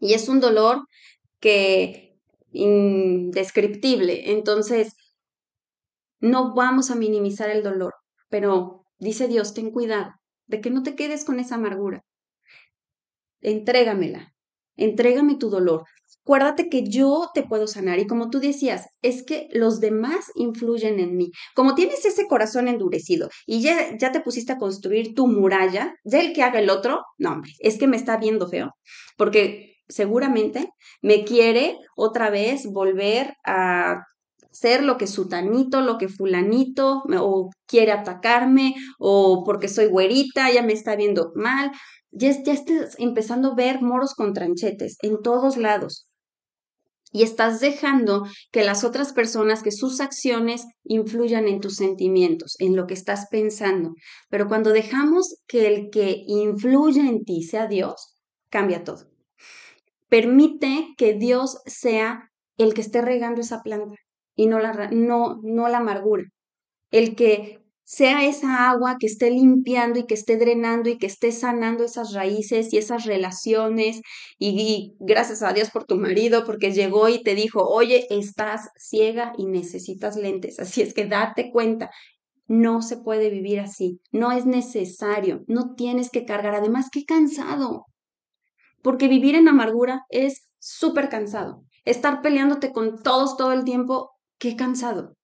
Y 0.03 0.15
es 0.15 0.29
un 0.29 0.41
dolor 0.41 0.83
que 1.39 2.19
indescriptible. 2.51 4.33
Entonces, 4.33 4.95
no 6.19 6.55
vamos 6.55 6.91
a 6.91 6.97
minimizar 6.97 7.49
el 7.51 7.63
dolor, 7.63 7.95
pero 8.29 8.85
dice 8.99 9.29
Dios, 9.29 9.55
ten 9.55 9.71
cuidado 9.71 10.11
de 10.49 10.61
que 10.61 10.71
no 10.71 10.83
te 10.83 10.97
quedes 10.97 11.25
con 11.25 11.39
esa 11.39 11.55
amargura. 11.55 12.03
Entrégamela, 13.43 14.35
entrégame 14.77 15.37
tu 15.37 15.51
dolor. 15.51 15.85
Acuérdate 16.25 16.69
que 16.69 16.83
yo 16.83 17.31
te 17.33 17.45
puedo 17.45 17.69
sanar 17.69 18.01
y 18.01 18.09
como 18.09 18.29
tú 18.29 18.41
decías, 18.41 18.89
es 19.03 19.25
que 19.25 19.49
los 19.53 19.79
demás 19.79 20.33
influyen 20.35 20.99
en 20.99 21.17
mí. 21.17 21.31
Como 21.55 21.77
tienes 21.77 22.05
ese 22.05 22.27
corazón 22.27 22.67
endurecido 22.67 23.29
y 23.47 23.63
ya, 23.63 23.97
ya 23.99 24.11
te 24.11 24.21
pusiste 24.21 24.53
a 24.53 24.59
construir 24.59 25.15
tu 25.15 25.29
muralla, 25.29 25.95
ya 26.05 26.21
el 26.21 26.33
que 26.33 26.43
haga 26.43 26.59
el 26.59 26.71
otro, 26.71 27.03
no, 27.19 27.35
hombre, 27.35 27.53
es 27.61 27.79
que 27.79 27.87
me 27.87 27.97
está 27.97 28.17
viendo 28.17 28.49
feo, 28.49 28.73
porque 29.17 29.72
seguramente 29.89 30.69
me 31.03 31.25
quiere 31.25 31.79
otra 31.97 32.31
vez 32.31 32.67
volver 32.67 33.35
a 33.45 34.05
ser 34.53 34.85
lo 34.85 34.99
que 34.99 35.07
sutanito, 35.07 35.81
lo 35.81 35.99
que 35.99 36.09
fulanito, 36.09 37.03
o 37.19 37.51
quiere 37.67 37.93
atacarme, 37.93 38.75
o 38.99 39.43
porque 39.45 39.69
soy 39.69 39.87
güerita, 39.87 40.51
ya 40.53 40.63
me 40.63 40.75
está 40.75 40.95
viendo 40.95 41.33
mal. 41.35 41.73
Ya, 42.11 42.31
ya 42.43 42.53
estás 42.53 42.95
empezando 42.99 43.53
a 43.53 43.55
ver 43.55 43.81
moros 43.81 44.15
con 44.15 44.35
tranchetes 44.35 44.99
en 45.03 45.23
todos 45.23 45.57
lados. 45.57 46.07
Y 47.11 47.23
estás 47.23 47.61
dejando 47.61 48.27
que 48.51 48.65
las 48.65 48.85
otras 48.85 49.13
personas, 49.13 49.63
que 49.63 49.71
sus 49.71 50.01
acciones 50.01 50.65
influyan 50.85 51.47
en 51.47 51.61
tus 51.61 51.77
sentimientos, 51.77 52.57
en 52.59 52.75
lo 52.75 52.87
que 52.87 52.95
estás 52.95 53.27
pensando. 53.31 53.93
Pero 54.31 54.49
cuando 54.49 54.71
dejamos 54.71 55.37
que 55.47 55.67
el 55.67 55.91
que 55.91 56.23
influya 56.27 57.07
en 57.07 57.25
ti 57.25 57.43
sea 57.43 57.67
Dios, 57.67 58.17
cambia 58.51 58.85
todo. 58.85 59.12
Permite 60.13 60.89
que 60.99 61.15
Dios 61.15 61.63
sea 61.65 62.29
el 62.59 62.75
que 62.75 62.83
esté 62.83 63.01
regando 63.01 63.41
esa 63.41 63.63
planta 63.63 63.95
y 64.37 64.45
no 64.45 64.59
la, 64.59 64.91
no, 64.93 65.41
no 65.43 65.69
la 65.69 65.79
amargura. 65.79 66.25
El 66.91 67.17
que 67.17 67.61
sea 67.83 68.27
esa 68.27 68.69
agua 68.69 68.99
que 69.01 69.07
esté 69.07 69.31
limpiando 69.31 69.99
y 70.01 70.05
que 70.05 70.13
esté 70.13 70.37
drenando 70.37 70.91
y 70.91 70.99
que 70.99 71.07
esté 71.07 71.33
sanando 71.33 71.83
esas 71.83 72.13
raíces 72.13 72.75
y 72.75 72.77
esas 72.77 73.07
relaciones. 73.07 74.03
Y, 74.39 74.93
gracias 75.01 75.43
a 75.43 75.55
Dios 75.55 75.71
por 75.71 75.85
tu 75.85 75.97
marido, 75.97 76.45
porque 76.45 76.73
llegó 76.73 77.09
y 77.09 77.23
te 77.23 77.35
dijo, 77.35 77.67
oye, 77.67 78.07
estás 78.11 78.69
ciega 78.77 79.33
y 79.39 79.47
necesitas 79.47 80.17
lentes. 80.17 80.61
Así 80.61 80.83
es 80.83 80.93
que 80.93 81.07
date 81.07 81.51
cuenta. 81.51 81.91
No 82.47 82.83
se 82.83 82.99
puede 82.99 83.31
vivir 83.31 83.61
así, 83.61 83.99
no 84.11 84.31
es 84.31 84.45
necesario, 84.45 85.43
no 85.47 85.75
tienes 85.75 86.11
que 86.11 86.27
cargar. 86.27 86.55
Además, 86.55 86.91
qué 86.93 87.07
cansado, 87.07 87.87
porque 88.83 89.09
vivir 89.09 89.35
en 89.35 89.49
amargura 89.49 90.05
es 90.11 90.49
súper 90.59 91.09
cansado. 91.09 91.65
Estar 91.85 92.23
peleándote 92.23 92.73
con 92.73 93.03
todos 93.03 93.37
todo 93.37 93.53
el 93.53 93.65
tiempo, 93.65 94.11
qué 94.39 94.57
cansado. 94.57 95.15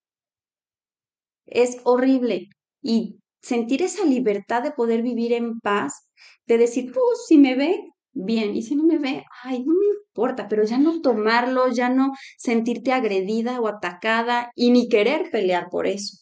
Es 1.47 1.79
horrible 1.85 2.49
y 2.83 3.19
sentir 3.43 3.83
esa 3.83 4.05
libertad 4.05 4.63
de 4.63 4.73
poder 4.73 5.03
vivir 5.03 5.33
en 5.33 5.61
paz, 5.61 6.11
de 6.47 6.59
decir, 6.59 6.93
pues 6.93 7.27
si 7.27 7.39
me 7.39 7.55
ve, 7.55 7.81
bien, 8.13 8.57
y 8.57 8.63
si 8.63 8.75
no 8.77 8.85
me 8.85 8.99
ve, 8.99 9.25
ay, 9.43 9.65
no 9.65 9.75
me 9.75 9.87
importa, 9.87 10.49
pero 10.49 10.65
ya 10.65 10.79
no 10.79 11.01
tomarlo, 11.01 11.69
ya 11.71 11.89
no 11.89 12.13
sentirte 12.37 12.93
agredida 12.93 13.61
o 13.61 13.69
atacada 13.69 14.51
y 14.55 14.71
ni 14.71 14.89
querer 14.89 15.31
pelear 15.31 15.69
por 15.71 15.87
eso. 15.87 16.19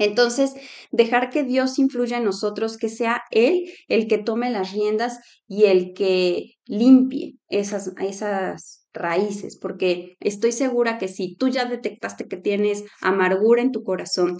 Entonces, 0.00 0.54
dejar 0.90 1.28
que 1.28 1.44
Dios 1.44 1.78
influya 1.78 2.16
en 2.16 2.24
nosotros, 2.24 2.78
que 2.78 2.88
sea 2.88 3.22
Él 3.30 3.70
el 3.86 4.08
que 4.08 4.16
tome 4.16 4.50
las 4.50 4.72
riendas 4.72 5.20
y 5.46 5.64
el 5.64 5.92
que 5.92 6.54
limpie 6.64 7.36
esas, 7.50 7.92
esas 8.00 8.86
raíces, 8.94 9.58
porque 9.58 10.16
estoy 10.20 10.52
segura 10.52 10.96
que 10.96 11.06
si 11.06 11.36
tú 11.36 11.48
ya 11.48 11.66
detectaste 11.66 12.28
que 12.28 12.38
tienes 12.38 12.84
amargura 13.02 13.60
en 13.60 13.72
tu 13.72 13.84
corazón, 13.84 14.38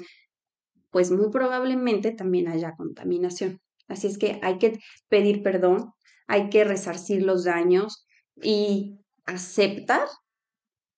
pues 0.88 1.10
muy 1.10 1.28
probablemente 1.30 2.12
también 2.12 2.48
haya 2.48 2.72
contaminación. 2.74 3.60
Así 3.86 4.06
es 4.06 4.16
que 4.16 4.40
hay 4.42 4.56
que 4.56 4.78
pedir 5.10 5.42
perdón, 5.42 5.92
hay 6.26 6.48
que 6.48 6.64
resarcir 6.64 7.22
los 7.22 7.44
daños 7.44 8.06
y 8.42 8.98
aceptar 9.26 10.08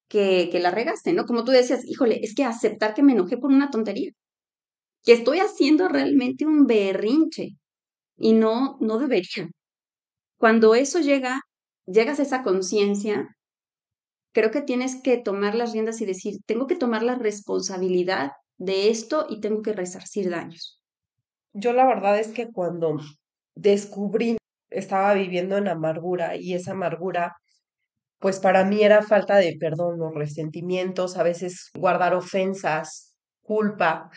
que, 0.09 0.51
que 0.53 0.61
la 0.61 0.70
regaste, 0.70 1.12
¿no? 1.12 1.27
Como 1.27 1.42
tú 1.42 1.51
decías, 1.51 1.85
híjole, 1.85 2.20
es 2.22 2.37
que 2.37 2.44
aceptar 2.44 2.94
que 2.94 3.03
me 3.03 3.12
enojé 3.12 3.38
por 3.38 3.51
una 3.51 3.70
tontería, 3.70 4.12
que 5.05 5.12
estoy 5.12 5.38
haciendo 5.41 5.88
realmente 5.88 6.47
un 6.47 6.67
berrinche 6.67 7.51
y 8.19 8.33
no, 8.35 8.79
no 8.81 8.99
debería. 8.99 9.51
Cuando 10.38 10.75
eso 10.75 11.01
llega, 11.01 11.41
llegas 11.87 12.21
a 12.21 12.25
esa 12.25 12.43
conciencia, 12.43 13.29
creo 14.33 14.51
que 14.51 14.62
tienes 14.62 14.97
que 15.03 15.19
tomar 15.19 15.55
las 15.55 15.73
riendas 15.73 16.01
y 16.01 16.07
decir, 16.07 16.37
tengo 16.47 16.67
que 16.67 16.77
tomar 16.77 17.03
la 17.03 17.15
responsabilidad 17.17 18.33
de 18.59 18.91
esto 18.91 19.27
y 19.29 19.41
tengo 19.41 19.62
que 19.62 19.73
resarcir 19.73 20.31
daños. 20.31 20.81
Yo 21.55 21.73
la 21.73 21.87
verdad 21.87 22.19
es 22.21 22.29
que 22.29 22.49
cuando 22.53 22.99
descubrí, 23.57 24.38
estaba 24.71 25.15
viviendo 25.15 25.57
en 25.59 25.69
amargura 25.69 26.37
y 26.37 26.55
esa 26.55 26.73
amargura, 26.73 27.37
pues 28.21 28.41
para 28.41 28.65
mí 28.65 28.83
era 28.83 29.03
falta 29.03 29.37
de 29.37 29.57
perdón, 29.61 29.99
los 29.99 30.15
resentimientos, 30.15 31.17
a 31.19 31.23
veces 31.25 31.71
guardar 31.75 32.15
ofensas, 32.15 33.15
culpa. 33.43 34.11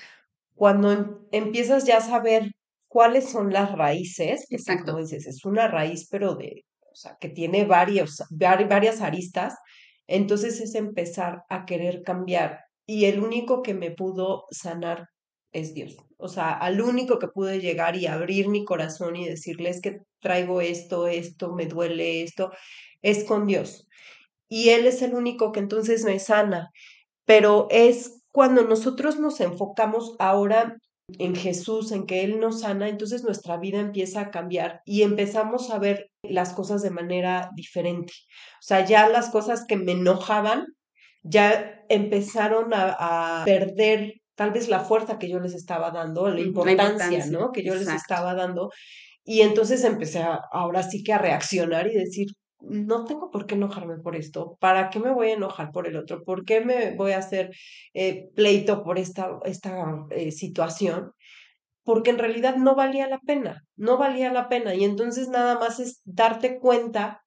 Cuando 0.55 0.91
em, 0.91 1.17
empiezas 1.31 1.85
ya 1.85 1.97
a 1.97 2.01
saber 2.01 2.51
cuáles 2.87 3.29
son 3.29 3.51
las 3.53 3.71
raíces, 3.73 4.45
Exacto. 4.49 4.93
como 4.93 5.03
dices, 5.03 5.27
es 5.27 5.45
una 5.45 5.67
raíz, 5.67 6.07
pero 6.09 6.35
de, 6.35 6.65
o 6.91 6.95
sea, 6.95 7.17
que 7.19 7.29
tiene 7.29 7.65
varios, 7.65 8.23
varias 8.31 9.01
aristas, 9.01 9.55
entonces 10.07 10.61
es 10.61 10.75
empezar 10.75 11.43
a 11.49 11.65
querer 11.65 12.03
cambiar 12.03 12.59
y 12.85 13.05
el 13.05 13.19
único 13.19 13.61
que 13.63 13.73
me 13.73 13.91
pudo 13.91 14.45
sanar 14.51 15.07
es 15.51 15.73
Dios. 15.73 15.97
O 16.17 16.27
sea, 16.27 16.53
al 16.53 16.81
único 16.81 17.17
que 17.19 17.27
pude 17.27 17.59
llegar 17.59 17.95
y 17.95 18.07
abrir 18.07 18.47
mi 18.49 18.65
corazón 18.65 19.15
y 19.15 19.27
decirles 19.27 19.81
que 19.81 19.99
traigo 20.19 20.61
esto, 20.61 21.07
esto, 21.07 21.53
me 21.53 21.65
duele 21.65 22.23
esto, 22.23 22.51
es 23.01 23.23
con 23.23 23.47
Dios. 23.47 23.87
Y 24.49 24.69
Él 24.69 24.85
es 24.85 25.01
el 25.01 25.15
único 25.15 25.51
que 25.51 25.59
entonces 25.59 26.03
me 26.03 26.19
sana. 26.19 26.69
Pero 27.25 27.67
es 27.71 28.14
cuando 28.36 28.63
nosotros 28.63 29.17
nos 29.17 29.39
enfocamos 29.39 30.17
ahora 30.19 30.76
en 31.19 31.36
Jesús, 31.36 31.93
en 31.93 32.06
que 32.06 32.26
Él 32.26 32.41
nos 32.41 32.60
sana, 32.60 32.89
entonces 32.89 33.24
nuestra 33.24 33.56
vida 33.56 33.80
empieza 33.80 34.19
a 34.19 34.30
cambiar 34.30 34.82
y 34.84 35.04
empezamos 35.04 35.71
a 35.71 35.80
ver 35.80 36.10
las 36.21 36.52
cosas 36.52 36.82
de 36.82 36.89
manera 36.89 37.50
diferente. 37.56 38.12
O 38.56 38.60
sea, 38.60 38.84
ya 38.84 39.08
las 39.08 39.30
cosas 39.30 39.63
que 39.65 39.78
me 39.78 39.93
enojaban, 39.93 40.65
ya 41.24 41.82
empezaron 41.88 42.74
a, 42.74 43.43
perder 43.45 44.15
tal 44.36 44.52
vez 44.52 44.67
la 44.67 44.82
fuerza 44.82 45.17
que 45.17 45.30
yo 45.30 45.39
les 45.39 45.54
estaba 45.54 45.91
dando, 45.91 46.28
la 46.28 46.41
importancia, 46.41 47.28
¿no? 47.28 47.54
Que 47.54 47.63
yo 47.63 47.74
les 47.74 47.88
estaba 47.88 48.34
dando. 48.34 48.69
Y 49.24 49.43
entonces 49.43 49.82
empecé 49.86 50.26
ahora 50.52 50.84
sí 50.84 51.04
que 51.06 51.13
a 51.13 51.19
reaccionar 51.19 51.88
y 51.88 51.93
decir, 51.93 52.28
no 52.67 53.06
tengo 53.06 53.32
por 53.32 53.45
qué 53.45 53.56
enojarme 53.56 53.97
por 53.97 54.15
esto, 54.15 54.58
¿para 54.60 54.89
qué 54.89 54.99
me 54.99 55.12
voy 55.12 55.30
a 55.30 55.34
enojar 55.34 55.71
por 55.71 55.88
el 55.88 55.95
otro? 55.97 56.23
¿Por 56.23 56.45
qué 56.45 56.62
me 56.62 56.95
voy 56.95 57.13
a 57.13 57.19
hacer 57.19 57.51
eh, 57.93 58.30
pleito 58.36 58.84
por 58.84 58.99
esta, 58.99 59.39
esta 59.45 60.06
eh, 60.12 60.32
situación? 60.32 61.12
Porque 61.84 62.10
en 62.10 62.19
realidad 62.19 62.56
no 62.58 62.75
valía 62.75 63.08
la 63.08 63.19
pena, 63.19 63.63
no 63.75 63.97
valía 63.97 64.34
la 64.34 64.49
pena. 64.49 64.73
Y 64.75 64.84
entonces 64.84 65.30
nada 65.30 65.60
más 65.60 65.80
es 65.80 66.01
darte 66.04 66.60
cuenta 66.60 67.23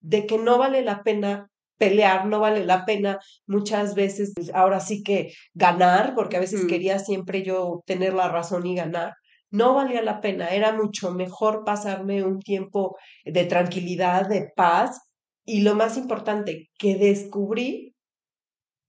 de 0.00 0.26
que 0.26 0.38
no 0.38 0.58
vale 0.58 0.82
la 0.82 1.02
pena 1.02 1.50
pelear, 1.80 2.26
no 2.26 2.40
vale 2.40 2.64
la 2.64 2.84
pena 2.84 3.18
muchas 3.46 3.94
veces, 3.94 4.34
ahora 4.52 4.80
sí 4.80 5.02
que 5.02 5.32
ganar, 5.54 6.14
porque 6.14 6.36
a 6.36 6.40
veces 6.40 6.66
quería 6.66 6.98
siempre 6.98 7.42
yo 7.42 7.82
tener 7.86 8.12
la 8.12 8.28
razón 8.28 8.66
y 8.66 8.76
ganar. 8.76 9.14
No 9.50 9.74
valía 9.74 10.02
la 10.02 10.20
pena, 10.20 10.48
era 10.48 10.72
mucho 10.72 11.12
mejor 11.12 11.64
pasarme 11.64 12.24
un 12.24 12.38
tiempo 12.40 12.96
de 13.24 13.44
tranquilidad, 13.44 14.28
de 14.28 14.50
paz 14.54 15.00
y 15.44 15.62
lo 15.62 15.74
más 15.74 15.96
importante, 15.96 16.70
que 16.78 16.96
descubrí 16.96 17.96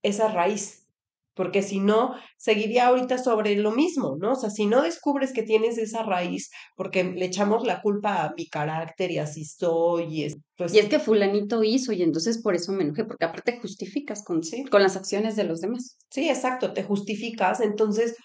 esa 0.04 0.28
raíz, 0.28 0.88
porque 1.34 1.64
si 1.64 1.80
no, 1.80 2.14
seguiría 2.38 2.88
ahorita 2.88 3.18
sobre 3.18 3.56
lo 3.56 3.72
mismo, 3.72 4.18
¿no? 4.20 4.34
O 4.34 4.36
sea, 4.36 4.50
si 4.50 4.66
no 4.66 4.82
descubres 4.82 5.32
que 5.34 5.44
tienes 5.44 5.78
esa 5.78 6.04
raíz, 6.04 6.52
porque 6.76 7.04
le 7.04 7.26
echamos 7.26 7.66
la 7.66 7.82
culpa 7.82 8.24
a 8.24 8.34
mi 8.36 8.48
carácter 8.48 9.12
y 9.12 9.18
así 9.18 9.46
soy, 9.46 10.04
y 10.10 10.24
es, 10.26 10.38
pues... 10.58 10.74
Y 10.74 10.80
es 10.80 10.90
que 10.90 11.00
fulanito 11.00 11.64
hizo 11.64 11.94
y 11.94 12.04
entonces 12.04 12.42
por 12.42 12.54
eso 12.54 12.74
me 12.74 12.84
enojé, 12.84 13.06
porque 13.06 13.26
aparte 13.26 13.60
justificas 13.60 14.24
con, 14.24 14.42
con 14.70 14.84
las 14.84 14.98
acciones 14.98 15.36
de 15.36 15.46
los 15.46 15.62
demás. 15.62 15.98
Sí, 16.10 16.30
exacto, 16.30 16.74
te 16.74 16.84
justificas, 16.84 17.62
entonces 17.62 18.16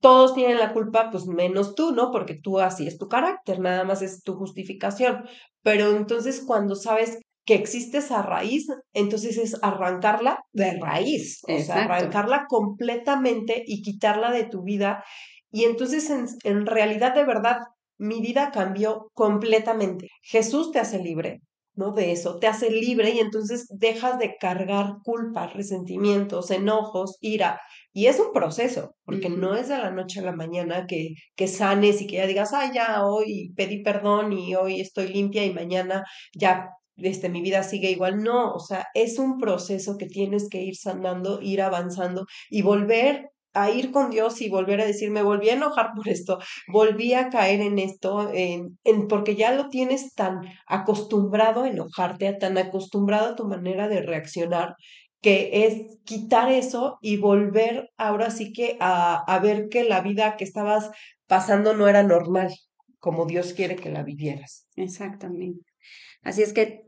todos 0.00 0.34
tienen 0.34 0.58
la 0.58 0.72
culpa, 0.72 1.10
pues 1.10 1.26
menos 1.26 1.74
tú, 1.74 1.92
¿no? 1.92 2.10
Porque 2.10 2.34
tú 2.34 2.60
así 2.60 2.86
es 2.86 2.98
tu 2.98 3.08
carácter, 3.08 3.60
nada 3.60 3.84
más 3.84 4.02
es 4.02 4.22
tu 4.22 4.34
justificación. 4.34 5.24
Pero 5.62 5.96
entonces 5.96 6.42
cuando 6.46 6.74
sabes 6.74 7.18
que 7.44 7.54
existe 7.54 7.98
esa 7.98 8.22
raíz, 8.22 8.66
entonces 8.92 9.38
es 9.38 9.56
arrancarla 9.62 10.40
de 10.52 10.78
raíz, 10.80 11.40
o 11.44 11.58
sea, 11.60 11.84
arrancarla 11.84 12.46
completamente 12.48 13.62
y 13.66 13.82
quitarla 13.82 14.32
de 14.32 14.44
tu 14.44 14.62
vida. 14.62 15.04
Y 15.50 15.64
entonces 15.64 16.10
en, 16.10 16.26
en 16.44 16.66
realidad 16.66 17.14
de 17.14 17.24
verdad 17.24 17.58
mi 17.98 18.20
vida 18.20 18.50
cambió 18.52 19.10
completamente. 19.14 20.08
Jesús 20.22 20.70
te 20.72 20.78
hace 20.80 20.98
libre, 20.98 21.40
¿no? 21.74 21.92
De 21.92 22.12
eso, 22.12 22.38
te 22.38 22.46
hace 22.46 22.70
libre 22.70 23.10
y 23.10 23.20
entonces 23.20 23.66
dejas 23.70 24.18
de 24.18 24.36
cargar 24.38 24.96
culpas, 25.04 25.54
resentimientos, 25.54 26.50
enojos, 26.50 27.16
ira. 27.20 27.60
Y 27.96 28.08
es 28.08 28.20
un 28.20 28.30
proceso, 28.34 28.94
porque 29.06 29.30
no 29.30 29.56
es 29.56 29.70
de 29.70 29.78
la 29.78 29.90
noche 29.90 30.20
a 30.20 30.22
la 30.22 30.36
mañana 30.36 30.84
que, 30.86 31.14
que 31.34 31.48
sanes 31.48 32.02
y 32.02 32.06
que 32.06 32.16
ya 32.16 32.26
digas, 32.26 32.52
ah, 32.52 32.70
ya 32.70 33.06
hoy 33.06 33.54
pedí 33.56 33.82
perdón 33.82 34.34
y 34.34 34.54
hoy 34.54 34.82
estoy 34.82 35.08
limpia 35.08 35.46
y 35.46 35.54
mañana 35.54 36.04
ya 36.34 36.68
este, 36.98 37.30
mi 37.30 37.40
vida 37.40 37.62
sigue 37.62 37.90
igual. 37.90 38.22
No, 38.22 38.52
o 38.52 38.60
sea, 38.60 38.84
es 38.92 39.18
un 39.18 39.38
proceso 39.38 39.96
que 39.96 40.04
tienes 40.04 40.50
que 40.50 40.60
ir 40.60 40.76
sanando, 40.76 41.40
ir 41.40 41.62
avanzando 41.62 42.26
y 42.50 42.60
volver 42.60 43.30
a 43.54 43.70
ir 43.70 43.90
con 43.90 44.10
Dios 44.10 44.42
y 44.42 44.50
volver 44.50 44.82
a 44.82 44.84
decir, 44.84 45.10
me 45.10 45.22
volví 45.22 45.48
a 45.48 45.54
enojar 45.54 45.92
por 45.96 46.06
esto, 46.06 46.38
volví 46.68 47.14
a 47.14 47.30
caer 47.30 47.62
en 47.62 47.78
esto, 47.78 48.30
en, 48.34 48.78
en, 48.84 49.08
porque 49.08 49.36
ya 49.36 49.54
lo 49.54 49.70
tienes 49.70 50.12
tan 50.12 50.40
acostumbrado 50.66 51.62
a 51.62 51.68
enojarte, 51.70 52.34
tan 52.34 52.58
acostumbrado 52.58 53.30
a 53.30 53.36
tu 53.36 53.46
manera 53.48 53.88
de 53.88 54.02
reaccionar, 54.02 54.74
que 55.26 55.66
es 55.66 55.98
quitar 56.04 56.52
eso 56.52 56.98
y 57.02 57.16
volver 57.16 57.90
ahora 57.96 58.30
sí 58.30 58.52
que 58.52 58.76
a, 58.78 59.16
a 59.16 59.40
ver 59.40 59.68
que 59.68 59.82
la 59.82 60.00
vida 60.00 60.36
que 60.36 60.44
estabas 60.44 60.92
pasando 61.26 61.74
no 61.74 61.88
era 61.88 62.04
normal, 62.04 62.54
como 63.00 63.26
Dios 63.26 63.52
quiere 63.52 63.74
que 63.74 63.90
la 63.90 64.04
vivieras. 64.04 64.68
Exactamente. 64.76 65.64
Así 66.22 66.42
es 66.42 66.52
que 66.52 66.84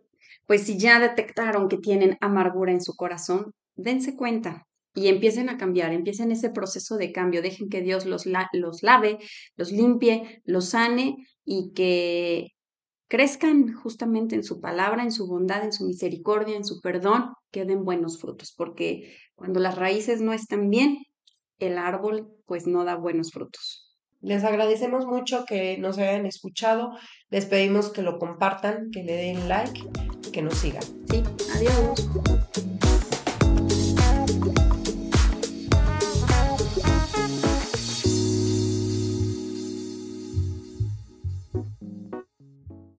pues 0.46 0.62
si 0.62 0.79
ya 0.79 1.01
detectaron 1.01 1.68
que 1.68 1.79
tienen 1.79 2.16
amargura 2.20 2.70
en 2.70 2.81
su 2.81 2.94
corazón, 2.94 3.51
dense 3.74 4.14
cuenta 4.14 4.68
y 4.94 5.09
empiecen 5.09 5.48
a 5.48 5.59
cambiar, 5.59 5.92
empiecen 5.92 6.31
ese 6.31 6.51
proceso 6.51 6.96
de 6.96 7.11
cambio, 7.11 7.42
dejen 7.42 7.68
que 7.68 7.83
Dios 7.83 8.07
los, 8.07 8.24
los 8.53 8.85
lave, 8.85 9.18
los 9.57 9.72
limpie, 9.72 10.42
los 10.44 10.68
sane 10.68 11.16
y 11.44 11.72
que 11.74 12.53
crezcan 13.09 13.73
justamente 13.73 14.35
en 14.35 14.44
su 14.44 14.61
palabra, 14.61 15.03
en 15.03 15.12
su 15.12 15.27
bondad, 15.27 15.64
en 15.64 15.73
su 15.73 15.85
misericordia, 15.87 16.57
en 16.57 16.64
su 16.64 16.81
perdón, 16.81 17.33
que 17.51 17.64
den 17.64 17.85
buenos 17.85 18.21
frutos, 18.21 18.55
porque 18.57 19.16
cuando 19.35 19.61
las 19.61 19.77
raíces 19.77 20.21
no 20.21 20.33
están 20.33 20.71
bien, 20.71 20.99
el 21.59 21.79
árbol 21.79 22.29
pues 22.47 22.66
no 22.66 22.85
da 22.85 22.97
buenos 22.97 23.33
frutos. 23.33 23.97
Les 24.21 24.42
agradecemos 24.44 25.07
mucho 25.07 25.44
que 25.44 25.79
nos 25.79 25.99
hayan 25.99 26.27
escuchado. 26.27 26.90
Les 27.31 27.47
pedimos 27.47 27.90
que 27.90 28.03
lo 28.03 28.18
compartan, 28.18 28.90
que 28.90 29.05
le 29.05 29.14
den 29.14 29.49
like, 29.49 29.81
que 30.33 30.42
nos 30.42 30.55
sigan. 30.55 30.83
Sí, 31.09 31.23
adiós. 31.55 32.47